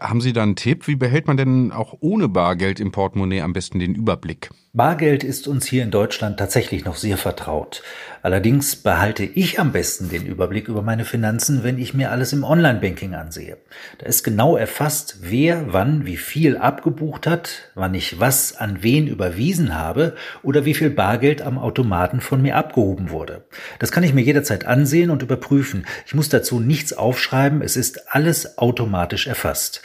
Haben 0.00 0.20
Sie 0.20 0.32
da 0.32 0.42
einen 0.42 0.56
Tipp? 0.56 0.86
Wie 0.86 0.96
behält 0.96 1.26
man 1.26 1.36
denn 1.36 1.72
auch 1.72 1.94
ohne 2.00 2.28
Bargeld 2.28 2.80
im 2.80 2.92
Portemonnaie 2.92 3.42
am 3.42 3.52
besten 3.52 3.78
den 3.78 3.94
Überblick? 3.94 4.50
Bargeld 4.72 5.24
ist 5.24 5.48
uns 5.48 5.66
hier 5.66 5.82
in 5.82 5.90
Deutschland 5.90 6.38
tatsächlich 6.38 6.84
noch 6.84 6.94
sehr 6.94 7.16
vertraut. 7.16 7.82
Allerdings 8.22 8.76
behalte 8.76 9.24
ich 9.24 9.58
am 9.58 9.72
besten 9.72 10.10
den 10.10 10.26
Überblick 10.26 10.68
über 10.68 10.80
meine 10.80 11.04
Finanzen, 11.04 11.64
wenn 11.64 11.76
ich 11.76 11.92
mir 11.92 12.12
alles 12.12 12.32
im 12.32 12.44
Online-Banking 12.44 13.16
ansehe. 13.16 13.56
Da 13.98 14.06
ist 14.06 14.22
genau 14.22 14.56
erfasst, 14.56 15.16
wer 15.22 15.72
wann 15.72 16.06
wie 16.06 16.16
viel 16.16 16.56
abgebucht 16.56 17.26
hat, 17.26 17.72
wann 17.74 17.94
ich 17.94 18.20
was 18.20 18.58
an 18.58 18.80
wen 18.80 19.08
überwiesen 19.08 19.76
habe 19.76 20.14
oder 20.44 20.64
wie 20.64 20.74
viel 20.74 20.90
Bargeld 20.90 21.42
am 21.42 21.58
Automaten 21.58 22.20
von 22.20 22.40
mir 22.40 22.54
abgehoben 22.54 23.10
wurde. 23.10 23.46
Das 23.80 23.90
kann 23.90 24.04
ich 24.04 24.14
mir 24.14 24.22
jederzeit 24.22 24.66
ansehen 24.66 25.10
und 25.10 25.22
überprüfen. 25.22 25.84
Ich 26.06 26.14
muss 26.14 26.28
dazu 26.28 26.60
nichts 26.60 26.92
aufschreiben, 26.92 27.60
es 27.60 27.76
ist 27.76 28.14
alles 28.14 28.56
automatisch 28.56 29.26
erfasst. 29.26 29.82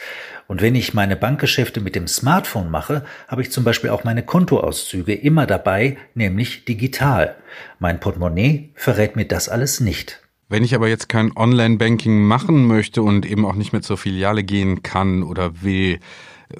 Und 0.48 0.62
wenn 0.62 0.74
ich 0.74 0.94
meine 0.94 1.16
Bankgeschäfte 1.16 1.80
mit 1.80 1.94
dem 1.94 2.06
Smartphone 2.06 2.70
mache, 2.70 3.04
habe 3.28 3.42
ich 3.42 3.50
zum 3.50 3.64
Beispiel 3.64 3.90
auch 3.90 4.04
meine 4.04 4.22
Kontoauszüge 4.22 5.14
immer 5.14 5.46
dabei, 5.46 5.96
nämlich 6.14 6.64
digital. 6.64 7.34
Mein 7.78 8.00
Portemonnaie 8.00 8.70
verrät 8.74 9.16
mir 9.16 9.26
das 9.26 9.48
alles 9.48 9.80
nicht. 9.80 10.22
Wenn 10.48 10.62
ich 10.62 10.76
aber 10.76 10.88
jetzt 10.88 11.08
kein 11.08 11.36
Online-Banking 11.36 12.22
machen 12.22 12.66
möchte 12.66 13.02
und 13.02 13.26
eben 13.26 13.44
auch 13.44 13.54
nicht 13.54 13.72
mehr 13.72 13.82
zur 13.82 13.98
Filiale 13.98 14.44
gehen 14.44 14.84
kann 14.84 15.24
oder 15.24 15.62
will, 15.62 15.98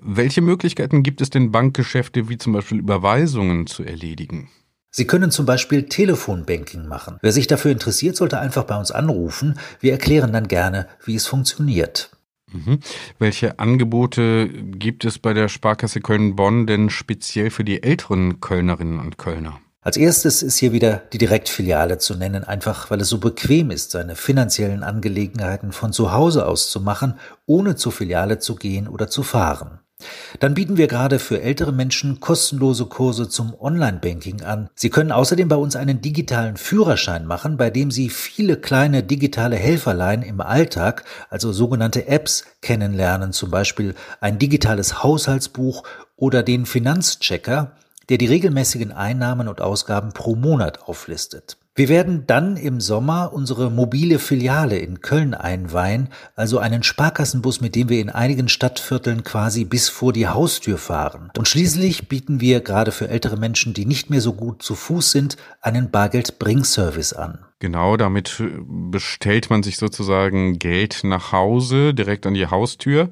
welche 0.02 0.40
Möglichkeiten 0.40 1.04
gibt 1.04 1.20
es 1.20 1.30
denn 1.30 1.52
Bankgeschäfte 1.52 2.28
wie 2.28 2.38
zum 2.38 2.52
Beispiel 2.52 2.78
Überweisungen 2.78 3.68
zu 3.68 3.84
erledigen? 3.84 4.50
Sie 4.90 5.06
können 5.06 5.30
zum 5.30 5.46
Beispiel 5.46 5.84
Telefonbanking 5.84 6.88
machen. 6.88 7.18
Wer 7.20 7.30
sich 7.30 7.46
dafür 7.46 7.70
interessiert, 7.70 8.16
sollte 8.16 8.40
einfach 8.40 8.64
bei 8.64 8.76
uns 8.76 8.90
anrufen. 8.90 9.58
Wir 9.78 9.92
erklären 9.92 10.32
dann 10.32 10.48
gerne, 10.48 10.88
wie 11.04 11.14
es 11.14 11.26
funktioniert. 11.26 12.15
Mhm. 12.64 12.78
Welche 13.18 13.58
Angebote 13.58 14.48
gibt 14.48 15.04
es 15.04 15.18
bei 15.18 15.32
der 15.32 15.48
Sparkasse 15.48 16.00
Köln-Bonn 16.00 16.66
denn 16.66 16.90
speziell 16.90 17.50
für 17.50 17.64
die 17.64 17.82
älteren 17.82 18.40
Kölnerinnen 18.40 18.98
und 18.98 19.18
Kölner? 19.18 19.60
Als 19.86 19.96
erstes 19.96 20.42
ist 20.42 20.58
hier 20.58 20.72
wieder 20.72 21.02
die 21.12 21.18
Direktfiliale 21.18 21.98
zu 21.98 22.16
nennen, 22.16 22.42
einfach 22.42 22.90
weil 22.90 23.00
es 23.00 23.08
so 23.08 23.18
bequem 23.18 23.70
ist, 23.70 23.92
seine 23.92 24.16
finanziellen 24.16 24.82
Angelegenheiten 24.82 25.70
von 25.70 25.92
zu 25.92 26.10
Hause 26.10 26.46
aus 26.46 26.70
zu 26.70 26.80
machen, 26.80 27.14
ohne 27.46 27.76
zur 27.76 27.92
Filiale 27.92 28.40
zu 28.40 28.56
gehen 28.56 28.88
oder 28.88 29.06
zu 29.06 29.22
fahren. 29.22 29.78
Dann 30.40 30.54
bieten 30.54 30.76
wir 30.76 30.86
gerade 30.86 31.18
für 31.18 31.40
ältere 31.40 31.72
Menschen 31.72 32.20
kostenlose 32.20 32.86
Kurse 32.86 33.28
zum 33.28 33.54
Online-Banking 33.58 34.42
an. 34.42 34.68
Sie 34.74 34.90
können 34.90 35.12
außerdem 35.12 35.48
bei 35.48 35.56
uns 35.56 35.76
einen 35.76 36.00
digitalen 36.00 36.56
Führerschein 36.56 37.26
machen, 37.26 37.56
bei 37.56 37.70
dem 37.70 37.90
Sie 37.90 38.10
viele 38.10 38.56
kleine 38.56 39.02
digitale 39.02 39.56
Helferlein 39.56 40.22
im 40.22 40.40
Alltag, 40.40 41.04
also 41.30 41.52
sogenannte 41.52 42.06
Apps, 42.08 42.44
kennenlernen, 42.60 43.32
zum 43.32 43.50
Beispiel 43.50 43.94
ein 44.20 44.38
digitales 44.38 45.02
Haushaltsbuch 45.02 45.84
oder 46.16 46.42
den 46.42 46.66
Finanzchecker, 46.66 47.72
der 48.08 48.18
die 48.18 48.26
regelmäßigen 48.26 48.92
Einnahmen 48.92 49.48
und 49.48 49.60
Ausgaben 49.60 50.12
pro 50.12 50.36
Monat 50.36 50.82
auflistet. 50.82 51.56
Wir 51.78 51.90
werden 51.90 52.24
dann 52.26 52.56
im 52.56 52.80
Sommer 52.80 53.34
unsere 53.34 53.70
mobile 53.70 54.18
Filiale 54.18 54.78
in 54.78 55.02
Köln 55.02 55.34
einweihen, 55.34 56.08
also 56.34 56.58
einen 56.58 56.82
Sparkassenbus, 56.82 57.60
mit 57.60 57.74
dem 57.74 57.90
wir 57.90 58.00
in 58.00 58.08
einigen 58.08 58.48
Stadtvierteln 58.48 59.24
quasi 59.24 59.66
bis 59.66 59.90
vor 59.90 60.14
die 60.14 60.26
Haustür 60.26 60.78
fahren. 60.78 61.30
Und 61.36 61.48
schließlich 61.48 62.08
bieten 62.08 62.40
wir 62.40 62.62
gerade 62.62 62.92
für 62.92 63.10
ältere 63.10 63.36
Menschen, 63.36 63.74
die 63.74 63.84
nicht 63.84 64.08
mehr 64.08 64.22
so 64.22 64.32
gut 64.32 64.62
zu 64.62 64.74
Fuß 64.74 65.12
sind, 65.12 65.36
einen 65.60 65.90
Bargeldbringservice 65.90 67.12
an. 67.12 67.40
Genau, 67.58 67.96
damit 67.96 68.42
bestellt 68.66 69.48
man 69.48 69.62
sich 69.62 69.78
sozusagen 69.78 70.58
Geld 70.58 71.00
nach 71.04 71.32
Hause, 71.32 71.94
direkt 71.94 72.26
an 72.26 72.34
die 72.34 72.48
Haustür. 72.48 73.08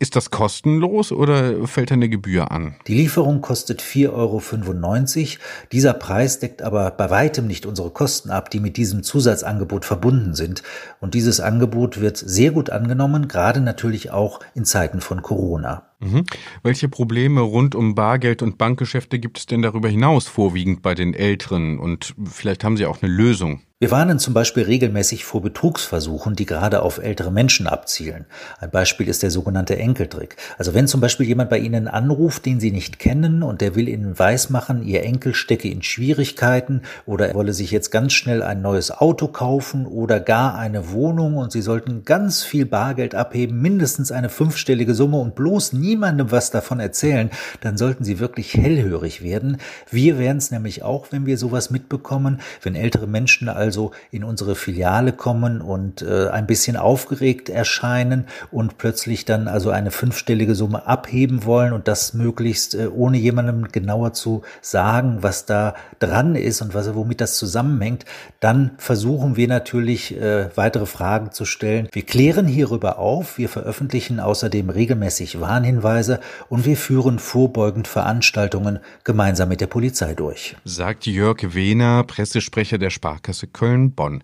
Ist 0.00 0.16
das 0.16 0.32
kostenlos 0.32 1.12
oder 1.12 1.68
fällt 1.68 1.92
eine 1.92 2.08
Gebühr 2.08 2.50
an? 2.50 2.74
Die 2.88 2.94
Lieferung 2.94 3.40
kostet 3.42 3.80
4,95 3.80 4.10
Euro. 4.12 5.40
Dieser 5.70 5.92
Preis 5.92 6.40
deckt 6.40 6.62
aber 6.62 6.90
bei 6.90 7.10
weitem 7.10 7.46
nicht 7.46 7.64
unsere 7.64 7.90
Kosten 7.90 8.30
ab, 8.30 8.50
die 8.50 8.58
mit 8.58 8.76
diesem 8.76 9.04
Zusatzangebot 9.04 9.84
verbunden 9.84 10.34
sind. 10.34 10.64
Und 11.00 11.14
dieses 11.14 11.38
Angebot 11.38 12.00
wird 12.00 12.16
sehr 12.16 12.50
gut 12.50 12.70
angenommen, 12.70 13.28
gerade 13.28 13.60
natürlich 13.60 14.10
auch 14.10 14.40
in 14.56 14.64
Zeiten 14.64 15.00
von 15.00 15.22
Corona. 15.22 15.84
Mhm. 15.98 16.24
Welche 16.62 16.88
Probleme 16.88 17.40
rund 17.40 17.74
um 17.74 17.94
Bargeld 17.94 18.42
und 18.42 18.58
Bankgeschäfte 18.58 19.18
gibt 19.18 19.38
es 19.38 19.46
denn 19.46 19.62
darüber 19.62 19.88
hinaus 19.88 20.28
vorwiegend 20.28 20.82
bei 20.82 20.94
den 20.94 21.14
Älteren? 21.14 21.78
Und 21.78 22.14
vielleicht 22.24 22.64
haben 22.64 22.76
Sie 22.76 22.86
auch 22.86 23.02
eine 23.02 23.10
Lösung. 23.10 23.62
Wir 23.78 23.90
warnen 23.90 24.18
zum 24.18 24.32
Beispiel 24.32 24.62
regelmäßig 24.62 25.26
vor 25.26 25.42
Betrugsversuchen, 25.42 26.34
die 26.34 26.46
gerade 26.46 26.80
auf 26.80 26.96
ältere 26.96 27.30
Menschen 27.30 27.66
abzielen. 27.66 28.24
Ein 28.58 28.70
Beispiel 28.70 29.06
ist 29.06 29.22
der 29.22 29.30
sogenannte 29.30 29.76
Enkeltrick. 29.76 30.36
Also 30.56 30.72
wenn 30.72 30.88
zum 30.88 31.02
Beispiel 31.02 31.26
jemand 31.26 31.50
bei 31.50 31.58
Ihnen 31.58 31.86
anruft, 31.86 32.46
den 32.46 32.58
Sie 32.58 32.70
nicht 32.70 32.98
kennen 32.98 33.42
und 33.42 33.60
der 33.60 33.74
will 33.74 33.90
Ihnen 33.90 34.18
weismachen, 34.18 34.82
Ihr 34.82 35.02
Enkel 35.02 35.34
stecke 35.34 35.68
in 35.68 35.82
Schwierigkeiten 35.82 36.80
oder 37.04 37.28
er 37.28 37.34
wolle 37.34 37.52
sich 37.52 37.70
jetzt 37.70 37.90
ganz 37.90 38.14
schnell 38.14 38.42
ein 38.42 38.62
neues 38.62 38.90
Auto 38.90 39.28
kaufen 39.28 39.84
oder 39.84 40.20
gar 40.20 40.54
eine 40.54 40.92
Wohnung 40.92 41.36
und 41.36 41.52
Sie 41.52 41.60
sollten 41.60 42.06
ganz 42.06 42.42
viel 42.44 42.64
Bargeld 42.64 43.14
abheben, 43.14 43.60
mindestens 43.60 44.10
eine 44.10 44.30
fünfstellige 44.30 44.94
Summe 44.94 45.18
und 45.18 45.34
bloß 45.34 45.74
niemandem 45.86 46.30
was 46.30 46.50
davon 46.50 46.80
erzählen, 46.80 47.30
dann 47.60 47.76
sollten 47.76 48.04
Sie 48.04 48.18
wirklich 48.18 48.54
hellhörig 48.54 49.22
werden. 49.22 49.58
Wir 49.90 50.18
wären 50.18 50.38
es 50.38 50.50
nämlich 50.50 50.82
auch, 50.82 51.06
wenn 51.10 51.26
wir 51.26 51.38
sowas 51.38 51.70
mitbekommen, 51.70 52.40
wenn 52.62 52.74
ältere 52.74 53.06
Menschen 53.06 53.48
also 53.48 53.92
in 54.10 54.24
unsere 54.24 54.56
Filiale 54.56 55.12
kommen 55.12 55.60
und 55.60 56.02
äh, 56.02 56.28
ein 56.28 56.46
bisschen 56.46 56.76
aufgeregt 56.76 57.48
erscheinen 57.48 58.24
und 58.50 58.78
plötzlich 58.78 59.24
dann 59.24 59.48
also 59.48 59.70
eine 59.70 59.90
fünfstellige 59.90 60.54
Summe 60.54 60.86
abheben 60.86 61.44
wollen 61.44 61.72
und 61.72 61.88
das 61.88 62.14
möglichst 62.14 62.74
äh, 62.74 62.88
ohne 62.88 63.18
jemandem 63.18 63.68
genauer 63.68 64.12
zu 64.12 64.42
sagen, 64.60 65.18
was 65.20 65.46
da 65.46 65.74
dran 66.00 66.34
ist 66.34 66.62
und 66.62 66.74
was 66.74 66.94
womit 66.94 67.20
das 67.20 67.36
zusammenhängt, 67.36 68.04
dann 68.40 68.72
versuchen 68.78 69.36
wir 69.36 69.48
natürlich 69.48 70.16
äh, 70.16 70.48
weitere 70.56 70.86
Fragen 70.86 71.32
zu 71.32 71.44
stellen. 71.44 71.88
Wir 71.92 72.02
klären 72.02 72.46
hierüber 72.46 72.98
auf, 72.98 73.38
wir 73.38 73.48
veröffentlichen 73.48 74.20
außerdem 74.20 74.70
regelmäßig 74.70 75.40
Warnhinweise 75.40 75.75
und 75.82 76.64
wir 76.64 76.76
führen 76.76 77.18
vorbeugend 77.18 77.88
Veranstaltungen 77.88 78.80
gemeinsam 79.04 79.48
mit 79.48 79.60
der 79.60 79.66
Polizei 79.66 80.14
durch. 80.14 80.56
Sagt 80.64 81.06
Jörg 81.06 81.54
Wehner, 81.54 82.04
Pressesprecher 82.04 82.78
der 82.78 82.90
Sparkasse 82.90 83.46
Köln-Bonn. 83.46 84.22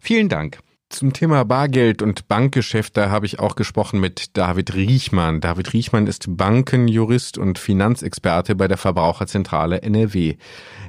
Vielen 0.00 0.28
Dank. 0.28 0.58
Zum 0.90 1.12
Thema 1.12 1.44
Bargeld 1.44 2.02
und 2.02 2.28
Bankgeschäfte 2.28 3.10
habe 3.10 3.26
ich 3.26 3.40
auch 3.40 3.56
gesprochen 3.56 3.98
mit 3.98 4.36
David 4.36 4.74
Riechmann. 4.74 5.40
David 5.40 5.72
Riechmann 5.72 6.06
ist 6.06 6.36
Bankenjurist 6.36 7.36
und 7.36 7.58
Finanzexperte 7.58 8.54
bei 8.54 8.68
der 8.68 8.76
Verbraucherzentrale 8.76 9.82
NRW. 9.82 10.36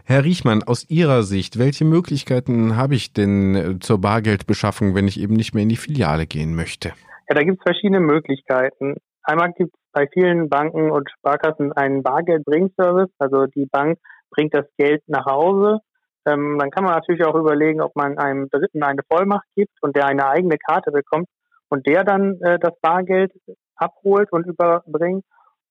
Herr 0.04 0.24
Riechmann, 0.24 0.62
aus 0.62 0.88
Ihrer 0.90 1.24
Sicht, 1.24 1.58
welche 1.58 1.86
Möglichkeiten 1.86 2.76
habe 2.76 2.94
ich 2.94 3.14
denn 3.14 3.56
äh, 3.56 3.80
zur 3.80 4.00
Bargeldbeschaffung, 4.00 4.94
wenn 4.94 5.08
ich 5.08 5.20
eben 5.20 5.34
nicht 5.34 5.56
mehr 5.56 5.64
in 5.64 5.70
die 5.70 5.76
Filiale 5.76 6.28
gehen 6.28 6.56
möchte? 6.56 6.90
Ja, 7.28 7.34
da 7.34 7.42
gibt 7.42 7.58
es 7.58 7.64
verschiedene 7.64 8.00
Möglichkeiten. 8.00 8.98
Einmal 9.26 9.54
gibt 9.54 9.74
es 9.74 9.82
bei 9.92 10.08
vielen 10.14 10.50
Banken 10.50 10.92
und 10.92 11.10
Sparkassen 11.10 11.74
einen 11.74 12.04
Bargeldbringservice. 12.04 13.10
Also 13.20 13.46
die 13.48 13.66
Bank 13.66 14.00
bringt 14.30 14.54
das 14.54 14.66
Geld 14.78 15.04
nach 15.08 15.26
Hause 15.26 15.82
ähm, 16.26 16.58
dann 16.60 16.72
kann 16.72 16.84
man 16.84 16.94
natürlich 16.94 17.24
auch 17.24 17.36
überlegen, 17.36 17.82
ob 17.82 17.96
man 17.96 18.18
einem 18.18 18.50
Dritten 18.50 18.84
eine 18.84 19.02
Vollmacht 19.08 19.46
gibt 19.56 19.72
und 19.82 19.96
der 19.96 20.08
eine 20.08 20.28
eigene 20.28 20.58
Karte 20.58 20.92
bekommt 20.92 21.28
und 21.70 21.86
der 21.86 22.04
dann 22.04 22.40
äh, 22.42 22.58
das 22.60 22.74
Bargeld 22.82 23.32
abholt 23.76 24.32
und 24.32 24.46
überbringt. 24.48 25.24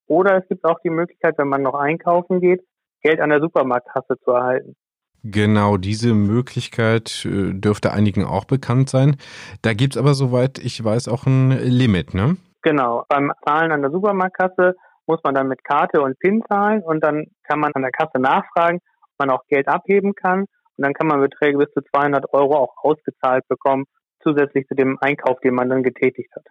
Oder 0.06 0.38
es 0.38 0.48
gibt 0.48 0.64
auch 0.64 0.78
die 0.84 0.90
Möglichkeit, 0.90 1.38
wenn 1.38 1.48
man 1.48 1.62
noch 1.62 1.74
einkaufen 1.74 2.40
geht, 2.40 2.60
Geld 3.02 3.20
an 3.20 3.30
der 3.30 3.40
Supermarktkasse 3.40 4.16
zu 4.22 4.30
erhalten. 4.30 4.76
Genau, 5.24 5.78
diese 5.78 6.12
Möglichkeit 6.12 7.24
äh, 7.24 7.54
dürfte 7.54 7.92
einigen 7.92 8.24
auch 8.24 8.44
bekannt 8.44 8.90
sein. 8.90 9.16
Da 9.62 9.72
gibt's 9.72 9.96
aber, 9.96 10.14
soweit 10.14 10.58
ich 10.58 10.84
weiß, 10.84 11.08
auch 11.08 11.26
ein 11.26 11.50
Limit, 11.50 12.14
ne? 12.14 12.36
Genau. 12.64 13.04
Beim 13.08 13.30
Zahlen 13.46 13.72
an 13.72 13.82
der 13.82 13.90
Supermarktkasse 13.90 14.74
muss 15.06 15.20
man 15.22 15.34
dann 15.34 15.48
mit 15.48 15.62
Karte 15.64 16.00
und 16.00 16.18
PIN 16.18 16.42
zahlen 16.48 16.82
und 16.82 17.04
dann 17.04 17.26
kann 17.44 17.60
man 17.60 17.72
an 17.74 17.82
der 17.82 17.90
Kasse 17.90 18.18
nachfragen, 18.18 18.80
man 19.18 19.30
auch 19.30 19.46
Geld 19.48 19.68
abheben 19.68 20.14
kann 20.14 20.40
und 20.40 20.48
dann 20.78 20.94
kann 20.94 21.06
man 21.06 21.20
Beträge 21.20 21.58
bis 21.58 21.70
zu 21.74 21.82
200 21.94 22.32
Euro 22.32 22.56
auch 22.56 22.74
ausgezahlt 22.82 23.46
bekommen, 23.48 23.84
zusätzlich 24.22 24.66
zu 24.66 24.74
dem 24.74 24.96
Einkauf, 25.00 25.38
den 25.40 25.54
man 25.54 25.68
dann 25.68 25.82
getätigt 25.82 26.30
hat. 26.34 26.46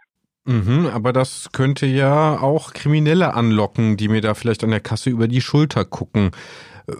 Mhm, 0.46 0.92
aber 0.94 1.14
das 1.14 1.50
könnte 1.52 1.88
ja 1.88 2.38
auch 2.40 2.74
Kriminelle 2.74 3.34
anlocken, 3.34 3.98
die 3.98 4.08
mir 4.08 4.22
da 4.22 4.36
vielleicht 4.36 4.64
an 4.64 4.70
der 4.70 4.82
Kasse 4.82 5.10
über 5.10 5.28
die 5.28 5.42
Schulter 5.42 5.84
gucken. 5.84 6.30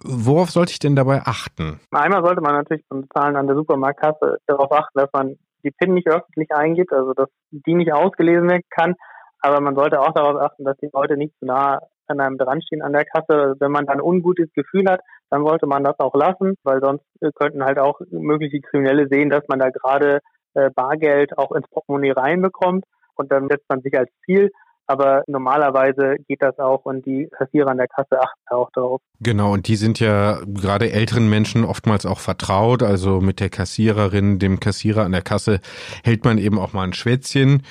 Worauf 0.04 0.50
sollte 0.50 0.72
ich 0.72 0.80
denn 0.80 0.96
dabei 0.96 1.22
achten? 1.26 1.80
Einmal 1.92 2.24
sollte 2.24 2.42
man 2.42 2.56
natürlich 2.56 2.86
beim 2.90 3.06
Zahlen 3.14 3.36
an 3.36 3.46
der 3.46 3.58
Supermarktkasse 3.58 4.38
darauf 4.48 4.72
achten, 4.72 4.98
dass 4.98 5.10
man 5.14 5.36
die 5.64 5.72
PIN 5.72 5.94
nicht 5.94 6.08
öffentlich 6.08 6.50
eingibt, 6.52 6.92
also 6.94 7.14
dass 7.14 7.30
die 7.52 7.74
nicht 7.74 7.94
ausgelesen 7.94 8.50
werden 8.50 8.64
kann. 8.70 8.96
Aber 9.40 9.60
man 9.60 9.76
sollte 9.76 10.00
auch 10.00 10.14
darauf 10.14 10.40
achten, 10.42 10.64
dass 10.64 10.78
die 10.78 10.90
Leute 10.94 11.18
nicht 11.18 11.38
zu 11.40 11.46
nah 11.46 11.80
an 12.08 12.20
einem 12.20 12.38
dranstehen 12.38 12.82
an 12.82 12.94
der 12.94 13.06
Kasse. 13.06 13.56
Wenn 13.60 13.72
man 13.72 13.86
dann 13.86 13.98
ein 13.98 14.02
ungutes 14.02 14.52
Gefühl 14.54 14.90
hat, 14.90 15.02
dann 15.30 15.46
sollte 15.46 15.68
man 15.68 15.84
das 15.84 16.00
auch 16.00 16.14
lassen, 16.16 16.56
weil 16.64 16.80
sonst 16.82 17.06
äh, 17.22 17.32
könnten 17.34 17.64
halt 17.64 17.80
auch 17.80 18.00
mögliche 18.10 18.62
Kriminelle 18.62 19.08
sehen, 19.10 19.30
dass 19.30 19.48
man 19.48 19.60
da 19.60 19.70
gerade 19.70 20.20
äh, 20.54 20.70
Bargeld 20.70 21.38
auch 21.38 21.52
ins 21.52 21.68
Portemonnaie 21.70 22.12
reinbekommt 22.12 22.86
und 23.16 23.32
dann 23.32 23.48
setzt 23.50 23.68
man 23.70 23.82
sich 23.82 23.98
als 23.98 24.10
Ziel. 24.26 24.52
Aber 24.88 25.24
normalerweise 25.28 26.18
geht 26.28 26.42
das 26.42 26.60
auch 26.60 26.86
und 26.86 27.06
die 27.06 27.30
Kassierer 27.38 27.72
an 27.72 27.78
der 27.78 27.88
Kasse 27.88 28.20
achten 28.20 28.42
auch 28.50 28.70
darauf. 28.74 29.02
Genau, 29.22 29.54
und 29.54 29.68
die 29.68 29.76
sind 29.76 30.00
ja 30.00 30.40
gerade 30.46 30.92
älteren 30.92 31.30
Menschen 31.30 31.64
oftmals 31.64 32.06
auch 32.06 32.20
vertraut. 32.20 32.84
Also 32.84 33.22
mit 33.22 33.40
der 33.40 33.50
Kassiererin, 33.50 34.40
dem 34.40 34.60
Kassierer 34.60 35.04
an 35.04 35.14
der 35.14 35.22
Kasse 35.22 35.60
hält 36.04 36.26
man 36.26 36.38
eben 36.38 36.60
auch 36.60 36.74
mal 36.74 36.84
ein 36.84 36.94
Schwätzchen. 36.94 37.64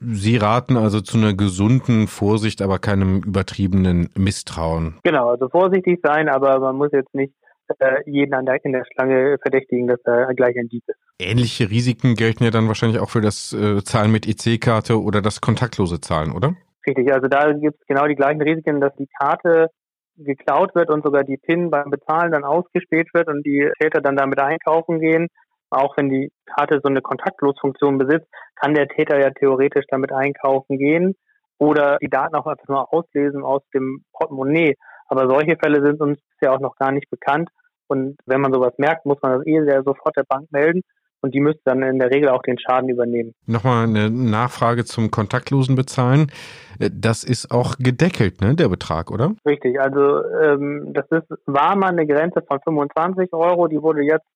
Sie 0.00 0.36
raten 0.36 0.76
also 0.76 1.00
zu 1.00 1.16
einer 1.16 1.32
gesunden 1.32 2.08
Vorsicht, 2.08 2.60
aber 2.60 2.80
keinem 2.80 3.22
übertriebenen 3.22 4.08
Misstrauen. 4.16 4.98
Genau, 5.04 5.28
also 5.28 5.48
vorsichtig 5.48 6.00
sein, 6.02 6.28
aber 6.28 6.58
man 6.58 6.74
muss 6.74 6.90
jetzt 6.92 7.14
nicht 7.14 7.32
äh, 7.78 8.02
jeden 8.06 8.34
an 8.34 8.46
der, 8.46 8.64
in 8.64 8.72
der 8.72 8.84
Schlange 8.92 9.38
verdächtigen, 9.40 9.86
dass 9.86 10.00
er 10.04 10.34
gleich 10.34 10.56
ein 10.58 10.68
Dieb 10.68 10.84
ist. 10.86 10.98
Ähnliche 11.18 11.70
Risiken 11.70 12.14
gelten 12.14 12.44
ja 12.44 12.50
dann 12.50 12.68
wahrscheinlich 12.68 13.00
auch 13.00 13.10
für 13.10 13.20
das 13.20 13.52
äh, 13.52 13.82
Zahlen 13.84 14.12
mit 14.12 14.26
EC-Karte 14.26 15.00
oder 15.00 15.22
das 15.22 15.40
kontaktlose 15.40 16.00
Zahlen, 16.00 16.32
oder? 16.32 16.54
Richtig, 16.86 17.12
also 17.12 17.28
da 17.28 17.52
gibt 17.52 17.80
es 17.80 17.86
genau 17.86 18.06
die 18.06 18.14
gleichen 18.14 18.40
Risiken, 18.40 18.80
dass 18.80 18.94
die 18.96 19.08
Karte 19.18 19.68
geklaut 20.16 20.74
wird 20.74 20.90
und 20.90 21.04
sogar 21.04 21.24
die 21.24 21.36
PIN 21.36 21.70
beim 21.70 21.90
Bezahlen 21.90 22.32
dann 22.32 22.44
ausgespäht 22.44 23.08
wird 23.14 23.28
und 23.28 23.44
die 23.44 23.70
Täter 23.80 24.00
dann 24.00 24.16
damit 24.16 24.40
einkaufen 24.40 25.00
gehen. 25.00 25.28
Auch 25.70 25.96
wenn 25.96 26.08
die 26.08 26.32
Karte 26.46 26.80
so 26.82 26.88
eine 26.88 27.00
Kontaktlosfunktion 27.00 27.98
besitzt, 27.98 28.26
kann 28.56 28.74
der 28.74 28.88
Täter 28.88 29.18
ja 29.20 29.30
theoretisch 29.30 29.84
damit 29.88 30.12
einkaufen 30.12 30.78
gehen 30.78 31.14
oder 31.58 31.98
die 31.98 32.08
Daten 32.08 32.34
auch 32.34 32.46
einfach 32.46 32.68
nur 32.68 32.92
auslesen 32.92 33.42
aus 33.42 33.62
dem 33.74 34.04
Portemonnaie. 34.12 34.76
Aber 35.08 35.28
solche 35.28 35.56
Fälle 35.56 35.82
sind 35.82 36.00
uns 36.00 36.18
ja 36.40 36.52
auch 36.52 36.60
noch 36.60 36.76
gar 36.76 36.90
nicht 36.90 37.08
bekannt. 37.10 37.50
Und 37.90 38.16
wenn 38.24 38.40
man 38.40 38.52
sowas 38.52 38.72
merkt, 38.78 39.04
muss 39.04 39.18
man 39.20 39.38
das 39.38 39.46
eh 39.46 39.64
sehr 39.64 39.82
sofort 39.82 40.16
der 40.16 40.22
Bank 40.22 40.46
melden 40.52 40.82
und 41.22 41.34
die 41.34 41.40
müsste 41.40 41.62
dann 41.64 41.82
in 41.82 41.98
der 41.98 42.10
Regel 42.10 42.28
auch 42.28 42.42
den 42.42 42.58
Schaden 42.58 42.88
übernehmen. 42.88 43.34
Nochmal 43.46 43.84
eine 43.84 44.10
Nachfrage 44.10 44.84
zum 44.84 45.10
kontaktlosen 45.10 45.74
Bezahlen. 45.74 46.30
Das 46.78 47.24
ist 47.24 47.50
auch 47.50 47.76
gedeckelt, 47.78 48.40
ne, 48.40 48.54
der 48.54 48.68
Betrag, 48.68 49.10
oder? 49.10 49.34
Richtig, 49.44 49.80
also 49.80 50.24
ähm, 50.24 50.92
das 50.94 51.06
ist, 51.10 51.28
war 51.46 51.74
mal 51.76 51.90
eine 51.90 52.06
Grenze 52.06 52.42
von 52.46 52.60
25 52.60 53.32
Euro, 53.32 53.66
die 53.66 53.82
wurde 53.82 54.02
jetzt 54.02 54.26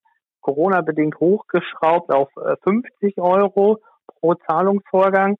Corona-bedingt 0.41 1.19
hochgeschraubt 1.21 2.13
auf 2.13 2.29
50 2.65 3.17
äh, 3.17 3.21
Euro 3.21 3.79
pro 4.21 4.35
Zahlungsvorgang. 4.35 5.37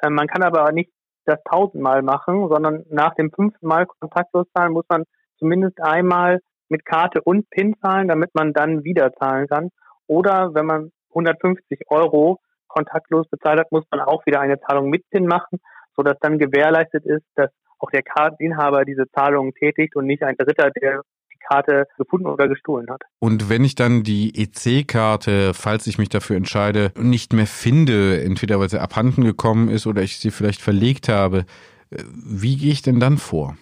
Äh, 0.00 0.10
man 0.10 0.28
kann 0.28 0.42
aber 0.42 0.70
nicht 0.70 0.90
das 1.26 1.38
tausendmal 1.50 2.02
machen, 2.02 2.48
sondern 2.48 2.84
nach 2.88 3.14
dem 3.14 3.30
fünften 3.30 3.66
Mal 3.66 3.86
kontaktlos 3.86 4.46
zahlen 4.54 4.72
muss 4.72 4.86
man 4.88 5.04
zumindest 5.38 5.80
einmal 5.82 6.40
mit 6.68 6.84
Karte 6.84 7.22
und 7.22 7.48
PIN 7.50 7.74
zahlen, 7.80 8.08
damit 8.08 8.34
man 8.34 8.52
dann 8.52 8.84
wieder 8.84 9.12
zahlen 9.14 9.46
kann. 9.48 9.70
Oder 10.06 10.54
wenn 10.54 10.66
man 10.66 10.92
150 11.10 11.80
Euro 11.88 12.38
kontaktlos 12.68 13.28
bezahlt 13.28 13.60
hat, 13.60 13.72
muss 13.72 13.84
man 13.90 14.00
auch 14.00 14.24
wieder 14.26 14.40
eine 14.40 14.60
Zahlung 14.60 14.90
mit 14.90 15.08
PIN 15.10 15.26
machen, 15.26 15.58
sodass 15.96 16.16
dann 16.20 16.38
gewährleistet 16.38 17.04
ist, 17.04 17.24
dass 17.34 17.50
auch 17.78 17.90
der 17.90 18.02
Karteninhaber 18.02 18.84
diese 18.84 19.08
Zahlungen 19.10 19.52
tätigt 19.54 19.96
und 19.96 20.06
nicht 20.06 20.22
ein 20.22 20.36
Dritter, 20.36 20.70
der 20.70 21.02
die 21.32 21.38
Karte 21.38 21.84
gefunden 21.96 22.26
oder 22.26 22.48
gestohlen 22.48 22.88
hat. 22.90 23.02
Und 23.20 23.48
wenn 23.48 23.64
ich 23.64 23.74
dann 23.74 24.02
die 24.02 24.32
EC-Karte, 24.34 25.54
falls 25.54 25.86
ich 25.86 25.98
mich 25.98 26.08
dafür 26.08 26.36
entscheide, 26.36 26.92
nicht 26.98 27.32
mehr 27.32 27.46
finde, 27.46 28.22
entweder 28.22 28.58
weil 28.58 28.68
sie 28.68 28.80
abhanden 28.80 29.24
gekommen 29.24 29.68
ist 29.68 29.86
oder 29.86 30.02
ich 30.02 30.18
sie 30.18 30.30
vielleicht 30.30 30.60
verlegt 30.60 31.08
habe, 31.08 31.44
äh, 31.90 32.02
wie 32.12 32.56
gehe 32.56 32.72
ich 32.72 32.82
denn 32.82 33.00
dann 33.00 33.18
vor? 33.18 33.56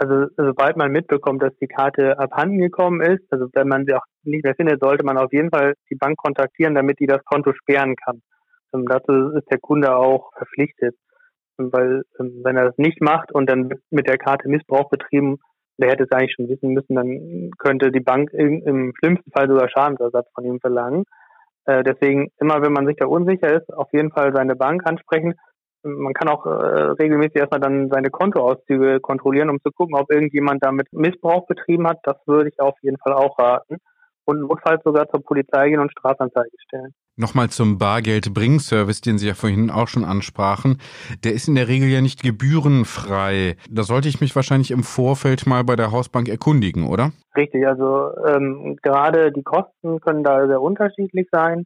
Also 0.00 0.26
sobald 0.36 0.76
man 0.76 0.92
mitbekommt, 0.92 1.42
dass 1.42 1.52
die 1.60 1.66
Karte 1.66 2.16
abhanden 2.20 2.58
gekommen 2.58 3.00
ist, 3.00 3.24
also 3.30 3.48
wenn 3.52 3.66
man 3.66 3.84
sie 3.84 3.94
auch 3.94 4.04
nicht 4.22 4.44
mehr 4.44 4.54
findet, 4.54 4.80
sollte 4.80 5.04
man 5.04 5.18
auf 5.18 5.32
jeden 5.32 5.50
Fall 5.50 5.74
die 5.90 5.96
Bank 5.96 6.16
kontaktieren, 6.16 6.76
damit 6.76 7.00
die 7.00 7.06
das 7.06 7.24
Konto 7.24 7.52
sperren 7.52 7.96
kann. 7.96 8.22
Und 8.70 8.86
dazu 8.88 9.30
ist 9.36 9.50
der 9.50 9.58
Kunde 9.58 9.96
auch 9.96 10.30
verpflichtet. 10.36 10.94
Weil 11.56 12.04
ähm, 12.20 12.42
wenn 12.44 12.56
er 12.56 12.66
das 12.66 12.78
nicht 12.78 13.00
macht 13.00 13.32
und 13.32 13.50
dann 13.50 13.70
mit 13.90 14.08
der 14.08 14.18
Karte 14.18 14.48
Missbrauch 14.48 14.88
betrieben, 14.88 15.38
der 15.78 15.90
hätte 15.90 16.04
es 16.04 16.12
eigentlich 16.12 16.34
schon 16.34 16.48
wissen 16.48 16.70
müssen, 16.74 16.94
dann 16.94 17.50
könnte 17.58 17.90
die 17.90 18.00
Bank 18.00 18.32
im 18.32 18.92
schlimmsten 18.98 19.30
Fall 19.32 19.48
sogar 19.48 19.68
Schadensersatz 19.68 20.28
von 20.32 20.44
ihm 20.44 20.60
verlangen. 20.60 21.04
Äh, 21.64 21.82
deswegen 21.82 22.30
immer, 22.40 22.62
wenn 22.62 22.72
man 22.72 22.86
sich 22.86 22.96
da 22.96 23.06
unsicher 23.06 23.52
ist, 23.52 23.72
auf 23.74 23.88
jeden 23.92 24.12
Fall 24.12 24.32
seine 24.32 24.54
Bank 24.54 24.82
ansprechen 24.84 25.34
man 25.82 26.12
kann 26.12 26.28
auch 26.28 26.44
äh, 26.46 26.50
regelmäßig 26.50 27.36
erstmal 27.36 27.60
dann 27.60 27.88
seine 27.88 28.10
Kontoauszüge 28.10 29.00
kontrollieren, 29.00 29.50
um 29.50 29.60
zu 29.60 29.70
gucken, 29.70 29.96
ob 29.96 30.10
irgendjemand 30.10 30.64
damit 30.64 30.92
Missbrauch 30.92 31.46
betrieben 31.46 31.86
hat. 31.86 31.98
Das 32.02 32.16
würde 32.26 32.50
ich 32.50 32.60
auf 32.60 32.74
jeden 32.82 32.98
Fall 32.98 33.12
auch 33.12 33.38
raten. 33.38 33.78
Und 34.24 34.40
notfalls 34.42 34.82
sogar 34.84 35.08
zur 35.08 35.22
Polizei 35.22 35.70
gehen 35.70 35.80
und 35.80 35.90
Strafanzeige 35.90 36.50
stellen. 36.66 36.92
Nochmal 37.16 37.48
zum 37.48 37.78
Bargeldbringservice, 37.78 39.00
den 39.00 39.16
Sie 39.16 39.26
ja 39.26 39.34
vorhin 39.34 39.70
auch 39.70 39.88
schon 39.88 40.04
ansprachen. 40.04 40.78
Der 41.24 41.32
ist 41.32 41.48
in 41.48 41.54
der 41.54 41.66
Regel 41.66 41.88
ja 41.88 42.02
nicht 42.02 42.22
gebührenfrei. 42.22 43.56
Da 43.70 43.82
sollte 43.84 44.08
ich 44.08 44.20
mich 44.20 44.36
wahrscheinlich 44.36 44.70
im 44.70 44.82
Vorfeld 44.82 45.46
mal 45.46 45.64
bei 45.64 45.76
der 45.76 45.92
Hausbank 45.92 46.28
erkundigen, 46.28 46.86
oder? 46.86 47.12
Richtig, 47.34 47.66
also 47.66 48.10
ähm, 48.26 48.76
gerade 48.82 49.32
die 49.32 49.42
Kosten 49.42 49.98
können 50.00 50.22
da 50.22 50.46
sehr 50.46 50.60
unterschiedlich 50.60 51.26
sein. 51.32 51.64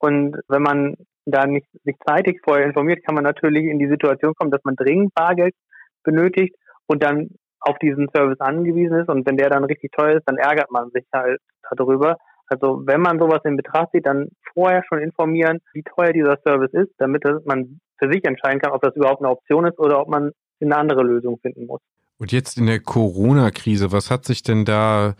Und 0.00 0.36
wenn 0.48 0.62
man 0.62 0.96
da 1.26 1.46
nicht 1.46 1.66
sich 1.84 1.96
zeitig 2.06 2.40
vorher 2.44 2.66
informiert, 2.66 3.04
kann 3.04 3.14
man 3.14 3.24
natürlich 3.24 3.64
in 3.64 3.78
die 3.78 3.88
Situation 3.88 4.34
kommen, 4.34 4.50
dass 4.50 4.64
man 4.64 4.76
dringend 4.76 5.14
Bargeld 5.14 5.54
benötigt 6.02 6.54
und 6.86 7.02
dann 7.02 7.30
auf 7.60 7.78
diesen 7.78 8.08
Service 8.14 8.40
angewiesen 8.40 9.00
ist. 9.00 9.08
Und 9.08 9.26
wenn 9.26 9.36
der 9.36 9.50
dann 9.50 9.64
richtig 9.64 9.92
teuer 9.92 10.16
ist, 10.16 10.24
dann 10.26 10.38
ärgert 10.38 10.70
man 10.70 10.90
sich 10.90 11.04
halt 11.12 11.40
darüber. 11.76 12.16
Also 12.46 12.82
wenn 12.84 13.00
man 13.00 13.18
sowas 13.18 13.40
in 13.44 13.56
Betracht 13.56 13.90
zieht, 13.92 14.06
dann 14.06 14.28
vorher 14.54 14.82
schon 14.88 14.98
informieren, 14.98 15.60
wie 15.72 15.82
teuer 15.82 16.12
dieser 16.12 16.38
Service 16.44 16.72
ist, 16.72 16.90
damit 16.98 17.22
man 17.44 17.80
für 17.98 18.10
sich 18.10 18.24
entscheiden 18.24 18.60
kann, 18.60 18.72
ob 18.72 18.82
das 18.82 18.96
überhaupt 18.96 19.22
eine 19.22 19.30
Option 19.30 19.66
ist 19.66 19.78
oder 19.78 20.00
ob 20.00 20.08
man 20.08 20.32
eine 20.60 20.76
andere 20.76 21.02
Lösung 21.02 21.38
finden 21.40 21.66
muss. 21.66 21.80
Und 22.18 22.32
jetzt 22.32 22.58
in 22.58 22.66
der 22.66 22.80
Corona-Krise, 22.80 23.92
was 23.92 24.10
hat 24.10 24.24
sich 24.24 24.42
denn 24.42 24.64
da 24.64 25.14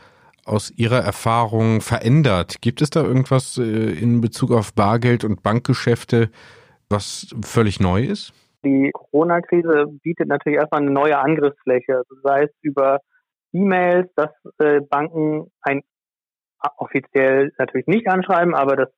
aus 0.50 0.72
Ihrer 0.76 0.98
Erfahrung 0.98 1.80
verändert? 1.80 2.60
Gibt 2.60 2.82
es 2.82 2.90
da 2.90 3.02
irgendwas 3.02 3.58
äh, 3.58 3.62
in 3.62 4.20
Bezug 4.20 4.50
auf 4.50 4.74
Bargeld 4.74 5.24
und 5.24 5.42
Bankgeschäfte, 5.42 6.30
was 6.88 7.34
völlig 7.44 7.80
neu 7.80 8.02
ist? 8.02 8.32
Die 8.64 8.90
Corona-Krise 8.92 9.86
bietet 10.02 10.28
natürlich 10.28 10.58
erstmal 10.58 10.82
eine 10.82 10.90
neue 10.90 11.18
Angriffsfläche, 11.18 11.96
also 11.96 12.14
sei 12.22 12.42
es 12.44 12.50
über 12.60 12.98
E-Mails, 13.52 14.10
dass 14.16 14.30
äh, 14.58 14.80
Banken 14.80 15.50
ein 15.62 15.82
offiziell 16.76 17.52
natürlich 17.58 17.86
nicht 17.86 18.06
anschreiben, 18.06 18.54
aber 18.54 18.76
dass 18.76 18.88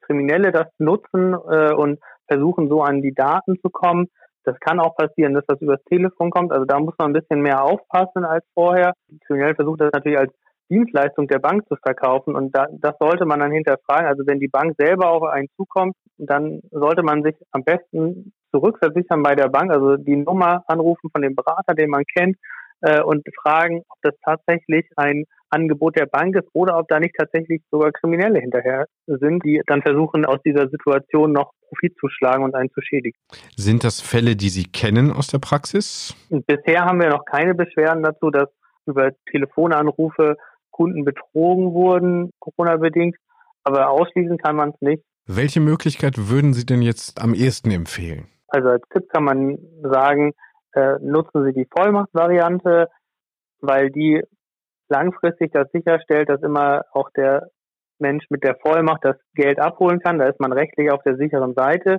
Kriminelle 0.00 0.50
das 0.50 0.68
nutzen 0.78 1.34
äh, 1.34 1.72
und 1.74 1.98
versuchen 2.26 2.68
so 2.68 2.82
an 2.82 3.02
die 3.02 3.14
Daten 3.14 3.58
zu 3.60 3.70
kommen. 3.70 4.08
Das 4.44 4.58
kann 4.60 4.80
auch 4.80 4.96
passieren, 4.96 5.34
dass 5.34 5.44
das 5.46 5.60
übers 5.60 5.82
Telefon 5.90 6.30
kommt. 6.30 6.52
Also 6.52 6.64
da 6.64 6.78
muss 6.78 6.94
man 6.98 7.10
ein 7.10 7.20
bisschen 7.20 7.42
mehr 7.42 7.62
aufpassen 7.62 8.24
als 8.24 8.44
vorher. 8.54 8.92
Die 9.08 9.18
Kriminelle 9.18 9.56
versuchen 9.56 9.78
das 9.78 9.90
natürlich 9.92 10.18
als 10.18 10.32
Dienstleistung 10.70 11.28
der 11.28 11.38
Bank 11.38 11.66
zu 11.68 11.76
verkaufen. 11.76 12.34
Und 12.34 12.54
da, 12.56 12.66
das 12.72 12.94
sollte 12.98 13.24
man 13.24 13.40
dann 13.40 13.52
hinterfragen. 13.52 14.06
Also 14.06 14.26
wenn 14.26 14.40
die 14.40 14.48
Bank 14.48 14.74
selber 14.78 15.10
auf 15.10 15.22
einen 15.22 15.48
zukommt, 15.56 15.94
dann 16.18 16.60
sollte 16.70 17.02
man 17.02 17.22
sich 17.22 17.34
am 17.52 17.64
besten 17.64 18.32
zurückversichern 18.52 19.22
bei 19.22 19.34
der 19.34 19.48
Bank, 19.48 19.70
also 19.70 19.96
die 19.96 20.16
Nummer 20.16 20.64
anrufen 20.66 21.10
von 21.10 21.22
dem 21.22 21.34
Berater, 21.34 21.74
den 21.74 21.90
man 21.90 22.04
kennt, 22.04 22.36
äh, 22.80 23.02
und 23.02 23.26
fragen, 23.42 23.82
ob 23.88 23.98
das 24.02 24.14
tatsächlich 24.24 24.86
ein 24.96 25.24
Angebot 25.50 25.96
der 25.96 26.06
Bank 26.06 26.36
ist 26.36 26.48
oder 26.52 26.78
ob 26.78 26.88
da 26.88 26.98
nicht 26.98 27.14
tatsächlich 27.16 27.62
sogar 27.70 27.92
Kriminelle 27.92 28.40
hinterher 28.40 28.86
sind, 29.06 29.44
die 29.44 29.62
dann 29.66 29.82
versuchen, 29.82 30.24
aus 30.24 30.38
dieser 30.44 30.68
Situation 30.68 31.32
noch 31.32 31.52
Profit 31.68 31.96
zu 31.98 32.08
schlagen 32.08 32.44
und 32.44 32.54
einen 32.54 32.70
zu 32.70 32.80
schädigen. 32.80 33.18
Sind 33.56 33.84
das 33.84 34.00
Fälle, 34.00 34.36
die 34.36 34.48
Sie 34.48 34.64
kennen 34.64 35.12
aus 35.12 35.28
der 35.28 35.38
Praxis? 35.38 36.14
Bisher 36.28 36.84
haben 36.84 37.00
wir 37.00 37.08
noch 37.08 37.24
keine 37.24 37.54
Beschwerden 37.54 38.02
dazu, 38.02 38.30
dass 38.30 38.48
über 38.86 39.10
Telefonanrufe 39.30 40.36
Kunden 40.76 41.04
betrogen 41.04 41.72
wurden, 41.72 42.30
Corona-bedingt. 42.38 43.16
Aber 43.64 43.90
ausschließen 43.90 44.38
kann 44.38 44.56
man 44.56 44.70
es 44.70 44.80
nicht. 44.80 45.02
Welche 45.26 45.60
Möglichkeit 45.60 46.28
würden 46.30 46.52
Sie 46.52 46.66
denn 46.66 46.82
jetzt 46.82 47.20
am 47.20 47.34
ehesten 47.34 47.70
empfehlen? 47.70 48.28
Also 48.48 48.68
als 48.68 48.82
Tipp 48.92 49.08
kann 49.08 49.24
man 49.24 49.58
sagen, 49.82 50.34
äh, 50.72 50.98
nutzen 51.00 51.44
Sie 51.44 51.52
die 51.52 51.66
Vollmachtvariante, 51.74 52.88
weil 53.60 53.90
die 53.90 54.22
langfristig 54.88 55.50
das 55.52 55.68
sicherstellt, 55.72 56.28
dass 56.28 56.42
immer 56.42 56.82
auch 56.92 57.10
der 57.16 57.48
Mensch 57.98 58.26
mit 58.28 58.44
der 58.44 58.56
Vollmacht 58.56 59.04
das 59.04 59.16
Geld 59.34 59.58
abholen 59.58 60.00
kann. 60.00 60.18
Da 60.18 60.26
ist 60.26 60.38
man 60.38 60.52
rechtlich 60.52 60.92
auf 60.92 61.02
der 61.02 61.16
sicheren 61.16 61.54
Seite. 61.54 61.98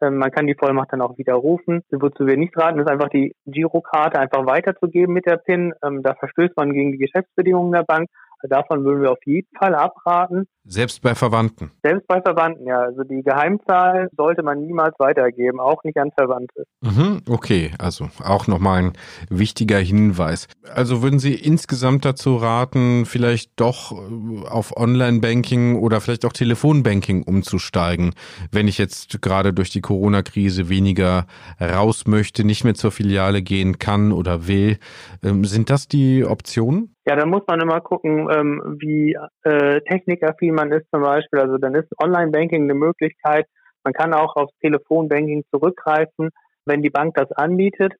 Ähm, 0.00 0.18
man 0.18 0.30
kann 0.30 0.46
die 0.46 0.54
Vollmacht 0.54 0.92
dann 0.92 1.02
auch 1.02 1.16
widerrufen. 1.18 1.82
Wozu 1.90 2.26
wir 2.26 2.36
nicht 2.36 2.56
raten, 2.56 2.78
ist 2.78 2.88
einfach 2.88 3.08
die 3.08 3.34
Girokarte 3.46 4.18
einfach 4.18 4.46
weiterzugeben 4.46 5.14
mit 5.14 5.26
der 5.26 5.36
PIN. 5.36 5.74
Ähm, 5.84 6.02
da 6.02 6.14
verstößt 6.14 6.56
man 6.56 6.72
gegen 6.72 6.92
die 6.92 6.98
Geschäftsbedingungen 6.98 7.72
der 7.72 7.84
Bank. 7.84 8.08
Davon 8.42 8.84
würden 8.84 9.02
wir 9.02 9.12
auf 9.12 9.24
jeden 9.24 9.48
Fall 9.56 9.74
abraten. 9.74 10.46
Selbst 10.64 11.00
bei 11.00 11.14
Verwandten? 11.14 11.70
Selbst 11.82 12.06
bei 12.06 12.20
Verwandten, 12.20 12.66
ja. 12.66 12.80
Also 12.80 13.02
die 13.02 13.22
Geheimzahl 13.22 14.10
sollte 14.14 14.42
man 14.42 14.60
niemals 14.60 14.94
weitergeben, 14.98 15.60
auch 15.60 15.82
nicht 15.82 15.96
an 15.96 16.10
Verwandte. 16.16 16.64
Mhm, 16.82 17.22
okay, 17.28 17.72
also 17.78 18.10
auch 18.22 18.46
nochmal 18.46 18.82
ein 18.82 18.92
wichtiger 19.30 19.78
Hinweis. 19.78 20.46
Also 20.74 21.02
würden 21.02 21.18
Sie 21.18 21.34
insgesamt 21.34 22.04
dazu 22.04 22.36
raten, 22.36 23.06
vielleicht 23.06 23.52
doch 23.56 23.92
äh, 23.92 24.46
auf 24.46 24.76
Online-Banking 24.76 25.76
oder 25.76 26.02
vielleicht 26.02 26.26
auch 26.26 26.34
Telefonbanking 26.34 27.22
umzusteigen, 27.22 28.14
wenn 28.52 28.68
ich 28.68 28.76
jetzt 28.76 29.22
gerade 29.22 29.54
durch 29.54 29.70
die 29.70 29.80
Corona-Krise 29.80 30.68
weniger 30.68 31.26
raus 31.58 32.06
möchte, 32.06 32.44
nicht 32.44 32.64
mehr 32.64 32.74
zur 32.74 32.92
Filiale 32.92 33.40
gehen 33.40 33.78
kann 33.78 34.12
oder 34.12 34.46
will. 34.46 34.78
Ähm, 35.22 35.46
sind 35.46 35.70
das 35.70 35.88
die 35.88 36.24
Optionen? 36.24 36.94
Ja, 37.08 37.16
dann 37.16 37.30
muss 37.30 37.40
man 37.46 37.58
immer 37.60 37.80
gucken, 37.80 38.28
ähm, 38.30 38.76
wie 38.80 39.16
äh, 39.42 39.80
technikaffin 39.80 40.54
man 40.54 40.70
ist 40.72 40.86
zum 40.92 41.02
Beispiel. 41.02 41.40
Also 41.40 41.56
dann 41.56 41.74
ist 41.74 41.88
Online-Banking 41.98 42.64
eine 42.64 42.74
Möglichkeit. 42.74 43.46
Man 43.82 43.94
kann 43.94 44.12
auch 44.12 44.36
aufs 44.36 44.52
Telefonbanking 44.60 45.44
zurückgreifen, 45.50 46.28
wenn 46.66 46.82
die 46.82 46.90
Bank 46.90 47.14
das 47.14 47.32
anbietet. 47.32 47.94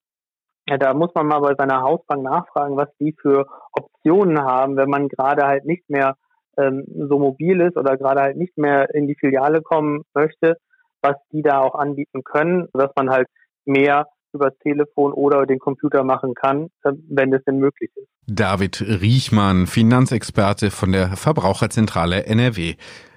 Ja, 0.68 0.76
da 0.76 0.92
muss 0.92 1.08
man 1.14 1.26
mal 1.26 1.40
bei 1.40 1.54
seiner 1.54 1.80
Hausbank 1.80 2.22
nachfragen, 2.22 2.76
was 2.76 2.90
die 3.00 3.16
für 3.18 3.46
Optionen 3.72 4.42
haben, 4.42 4.76
wenn 4.76 4.90
man 4.90 5.08
gerade 5.08 5.46
halt 5.46 5.64
nicht 5.64 5.88
mehr 5.88 6.16
ähm, 6.58 6.84
so 7.08 7.18
mobil 7.18 7.62
ist 7.62 7.78
oder 7.78 7.96
gerade 7.96 8.20
halt 8.20 8.36
nicht 8.36 8.58
mehr 8.58 8.94
in 8.94 9.08
die 9.08 9.16
Filiale 9.18 9.62
kommen 9.62 10.02
möchte, 10.12 10.58
was 11.00 11.16
die 11.32 11.40
da 11.40 11.60
auch 11.60 11.76
anbieten 11.76 12.24
können, 12.24 12.68
dass 12.74 12.90
man 12.94 13.08
halt 13.08 13.28
mehr 13.64 14.06
übers 14.38 14.56
Telefon 14.62 15.12
oder 15.12 15.46
den 15.46 15.58
Computer 15.58 16.04
machen 16.04 16.34
kann, 16.34 16.70
äh, 16.84 16.92
wenn 17.08 17.32
es 17.32 17.44
denn 17.44 17.58
möglich 17.58 17.90
ist. 17.94 18.08
David 18.26 18.80
Riechmann, 18.82 19.66
Finanzexperte 19.66 20.70
von 20.70 20.92
der 20.92 21.16
Verbraucherzentrale 21.16 22.26
NRW. 22.26 22.74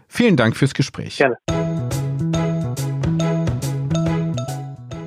Vielen 0.07 0.35
Dank 0.35 0.55
fürs 0.55 0.73
Gespräch. 0.73 1.17
Gerne. 1.17 1.37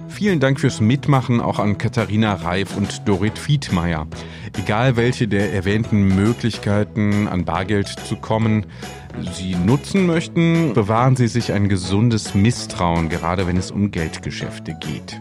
Vielen 0.09 0.41
Dank 0.41 0.59
fürs 0.61 0.81
Mitmachen 0.81 1.41
auch 1.41 1.59
an 1.59 1.77
Katharina 1.77 2.35
Reif 2.35 2.77
und 2.77 3.07
Dorit 3.07 3.39
Fiedmeier. 3.39 4.07
Egal 4.57 4.97
welche 4.97 5.29
der 5.29 5.53
erwähnten 5.53 6.17
Möglichkeiten 6.17 7.29
an 7.29 7.45
Bargeld 7.45 7.89
zu 7.89 8.17
kommen, 8.17 8.65
Sie 9.35 9.55
nutzen 9.55 10.07
möchten, 10.07 10.73
bewahren 10.73 11.17
Sie 11.17 11.29
sich 11.29 11.53
ein 11.53 11.69
gesundes 11.69 12.35
Misstrauen, 12.35 13.09
gerade 13.09 13.47
wenn 13.47 13.57
es 13.57 13.71
um 13.71 13.91
Geldgeschäfte 13.91 14.75
geht. 14.81 15.21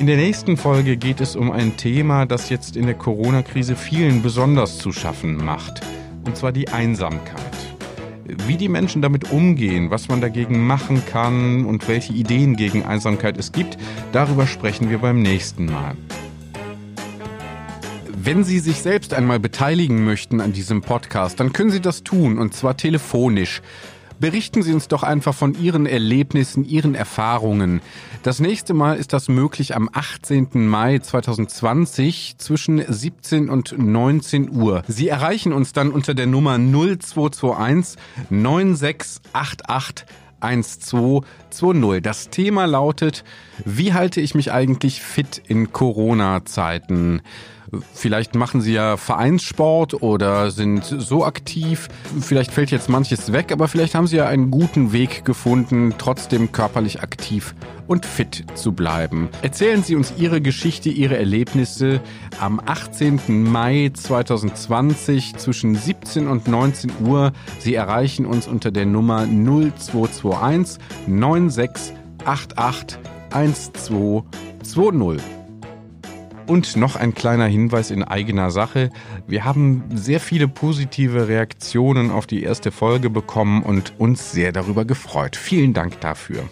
In 0.00 0.06
der 0.08 0.16
nächsten 0.16 0.56
Folge 0.56 0.96
geht 0.96 1.20
es 1.20 1.36
um 1.36 1.52
ein 1.52 1.76
Thema, 1.76 2.26
das 2.26 2.50
jetzt 2.50 2.76
in 2.76 2.86
der 2.86 2.96
Corona-Krise 2.96 3.76
vielen 3.76 4.22
besonders 4.22 4.78
zu 4.78 4.90
schaffen 4.90 5.36
macht, 5.36 5.82
und 6.26 6.36
zwar 6.36 6.50
die 6.50 6.68
Einsamkeit. 6.68 7.38
Wie 8.24 8.56
die 8.56 8.68
Menschen 8.68 9.02
damit 9.02 9.30
umgehen, 9.30 9.90
was 9.90 10.08
man 10.08 10.20
dagegen 10.20 10.66
machen 10.66 11.02
kann 11.06 11.64
und 11.64 11.86
welche 11.86 12.12
Ideen 12.12 12.56
gegen 12.56 12.84
Einsamkeit 12.84 13.38
es 13.38 13.52
gibt, 13.52 13.78
darüber 14.10 14.48
sprechen 14.48 14.90
wir 14.90 14.98
beim 14.98 15.22
nächsten 15.22 15.66
Mal. 15.66 15.96
Wenn 18.16 18.42
Sie 18.42 18.58
sich 18.58 18.78
selbst 18.78 19.14
einmal 19.14 19.38
beteiligen 19.38 20.04
möchten 20.04 20.40
an 20.40 20.52
diesem 20.52 20.80
Podcast, 20.80 21.38
dann 21.38 21.52
können 21.52 21.70
Sie 21.70 21.80
das 21.80 22.02
tun, 22.02 22.38
und 22.38 22.52
zwar 22.52 22.76
telefonisch. 22.76 23.62
Berichten 24.20 24.62
Sie 24.62 24.72
uns 24.72 24.88
doch 24.88 25.02
einfach 25.02 25.34
von 25.34 25.54
Ihren 25.60 25.86
Erlebnissen, 25.86 26.64
Ihren 26.64 26.94
Erfahrungen. 26.94 27.80
Das 28.22 28.40
nächste 28.40 28.72
Mal 28.72 28.96
ist 28.96 29.12
das 29.12 29.28
möglich 29.28 29.74
am 29.74 29.90
18. 29.92 30.66
Mai 30.66 30.98
2020 30.98 32.36
zwischen 32.38 32.84
17 32.86 33.50
und 33.50 33.74
19 33.76 34.50
Uhr. 34.50 34.82
Sie 34.88 35.08
erreichen 35.08 35.52
uns 35.52 35.72
dann 35.72 35.90
unter 35.90 36.14
der 36.14 36.26
Nummer 36.26 36.58
0221 36.58 37.98
9688 38.30 40.06
1220. 40.40 42.02
Das 42.02 42.28
Thema 42.28 42.66
lautet, 42.66 43.24
wie 43.64 43.94
halte 43.94 44.20
ich 44.20 44.34
mich 44.34 44.52
eigentlich 44.52 45.00
fit 45.00 45.42
in 45.46 45.72
Corona-Zeiten? 45.72 47.22
Vielleicht 47.92 48.34
machen 48.34 48.60
sie 48.60 48.72
ja 48.72 48.96
Vereinssport 48.96 50.02
oder 50.02 50.50
sind 50.50 50.84
so 50.84 51.24
aktiv. 51.24 51.88
Vielleicht 52.20 52.52
fällt 52.52 52.70
jetzt 52.70 52.88
manches 52.88 53.32
weg, 53.32 53.52
aber 53.52 53.68
vielleicht 53.68 53.94
haben 53.94 54.06
sie 54.06 54.16
ja 54.16 54.26
einen 54.26 54.50
guten 54.50 54.92
Weg 54.92 55.24
gefunden, 55.24 55.94
trotzdem 55.98 56.52
körperlich 56.52 57.02
aktiv 57.02 57.54
und 57.86 58.06
fit 58.06 58.44
zu 58.54 58.72
bleiben. 58.72 59.28
Erzählen 59.42 59.82
Sie 59.82 59.94
uns 59.94 60.14
Ihre 60.16 60.40
Geschichte, 60.40 60.88
Ihre 60.88 61.18
Erlebnisse 61.18 62.00
am 62.40 62.60
18. 62.64 63.50
Mai 63.50 63.90
2020 63.92 65.36
zwischen 65.36 65.74
17 65.74 66.28
und 66.28 66.48
19 66.48 66.92
Uhr. 67.06 67.32
Sie 67.58 67.74
erreichen 67.74 68.26
uns 68.26 68.46
unter 68.46 68.70
der 68.70 68.86
Nummer 68.86 69.26
0221 69.26 70.78
9688 71.06 72.98
1220. 73.30 75.43
Und 76.46 76.76
noch 76.76 76.96
ein 76.96 77.14
kleiner 77.14 77.46
Hinweis 77.46 77.90
in 77.90 78.02
eigener 78.02 78.50
Sache. 78.50 78.90
Wir 79.26 79.44
haben 79.44 79.84
sehr 79.94 80.20
viele 80.20 80.46
positive 80.46 81.26
Reaktionen 81.26 82.10
auf 82.10 82.26
die 82.26 82.42
erste 82.42 82.70
Folge 82.70 83.08
bekommen 83.08 83.62
und 83.62 83.94
uns 83.98 84.32
sehr 84.32 84.52
darüber 84.52 84.84
gefreut. 84.84 85.36
Vielen 85.36 85.72
Dank 85.72 86.00
dafür. 86.00 86.44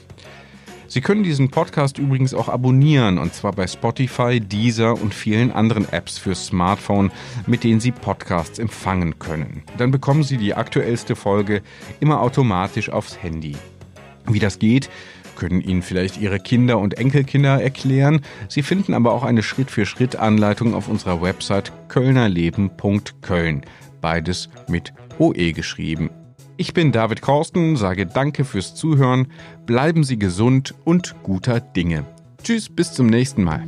Sie 0.89 1.01
können 1.01 1.23
diesen 1.23 1.51
Podcast 1.51 1.99
übrigens 1.99 2.35
auch 2.35 2.49
abonnieren, 2.49 3.19
und 3.19 3.35
zwar 3.35 3.53
bei 3.53 3.67
Spotify, 3.67 4.41
Deezer 4.41 4.93
und 5.01 5.15
vielen 5.15 5.51
anderen 5.51 5.91
Apps 5.91 6.19
für 6.19 6.35
Smartphone, 6.35 7.11
mit 7.47 7.65
denen 7.65 7.81
Sie 7.81 7.93
Podcasts 7.93 8.59
empfangen 8.59 9.19
können. 9.19 9.63
Dann 9.79 9.91
bekommen 9.91 10.23
Sie 10.23 10.37
die 10.37 10.55
aktuellste 10.55 11.17
Folge 11.17 11.63
immer 12.01 12.21
automatisch 12.21 12.91
aufs 12.91 13.23
Handy. 13.23 13.57
Wie 14.27 14.39
das 14.39 14.59
geht, 14.59 14.91
können 15.37 15.61
Ihnen 15.61 15.83
vielleicht 15.83 16.21
Ihre 16.21 16.39
Kinder 16.39 16.79
und 16.79 16.99
Enkelkinder 16.99 17.63
erklären. 17.63 18.21
Sie 18.49 18.63
finden 18.63 18.95
aber 18.95 19.13
auch 19.13 19.23
eine 19.23 19.43
Schritt-für-Schritt-Anleitung 19.43 20.75
auf 20.75 20.89
unserer 20.89 21.23
Website 21.23 21.73
kölnerleben.köln. 21.89 23.63
Beides 24.01 24.49
mit 24.69 24.93
OE 25.19 25.53
geschrieben. 25.53 26.11
Ich 26.57 26.75
bin 26.75 26.93
David 26.93 27.23
Korsten, 27.23 27.77
sage 27.77 28.07
Danke 28.07 28.45
fürs 28.45 28.75
Zuhören, 28.75 29.29
bleiben 29.67 30.05
Sie 30.05 30.19
gesund 30.19 30.75
und 30.85 31.17
guter 31.23 31.61
Dinge. 31.61 32.05
Tschüss, 32.43 32.69
bis 32.69 32.93
zum 32.93 33.07
nächsten 33.07 33.43
Mal. 33.43 33.65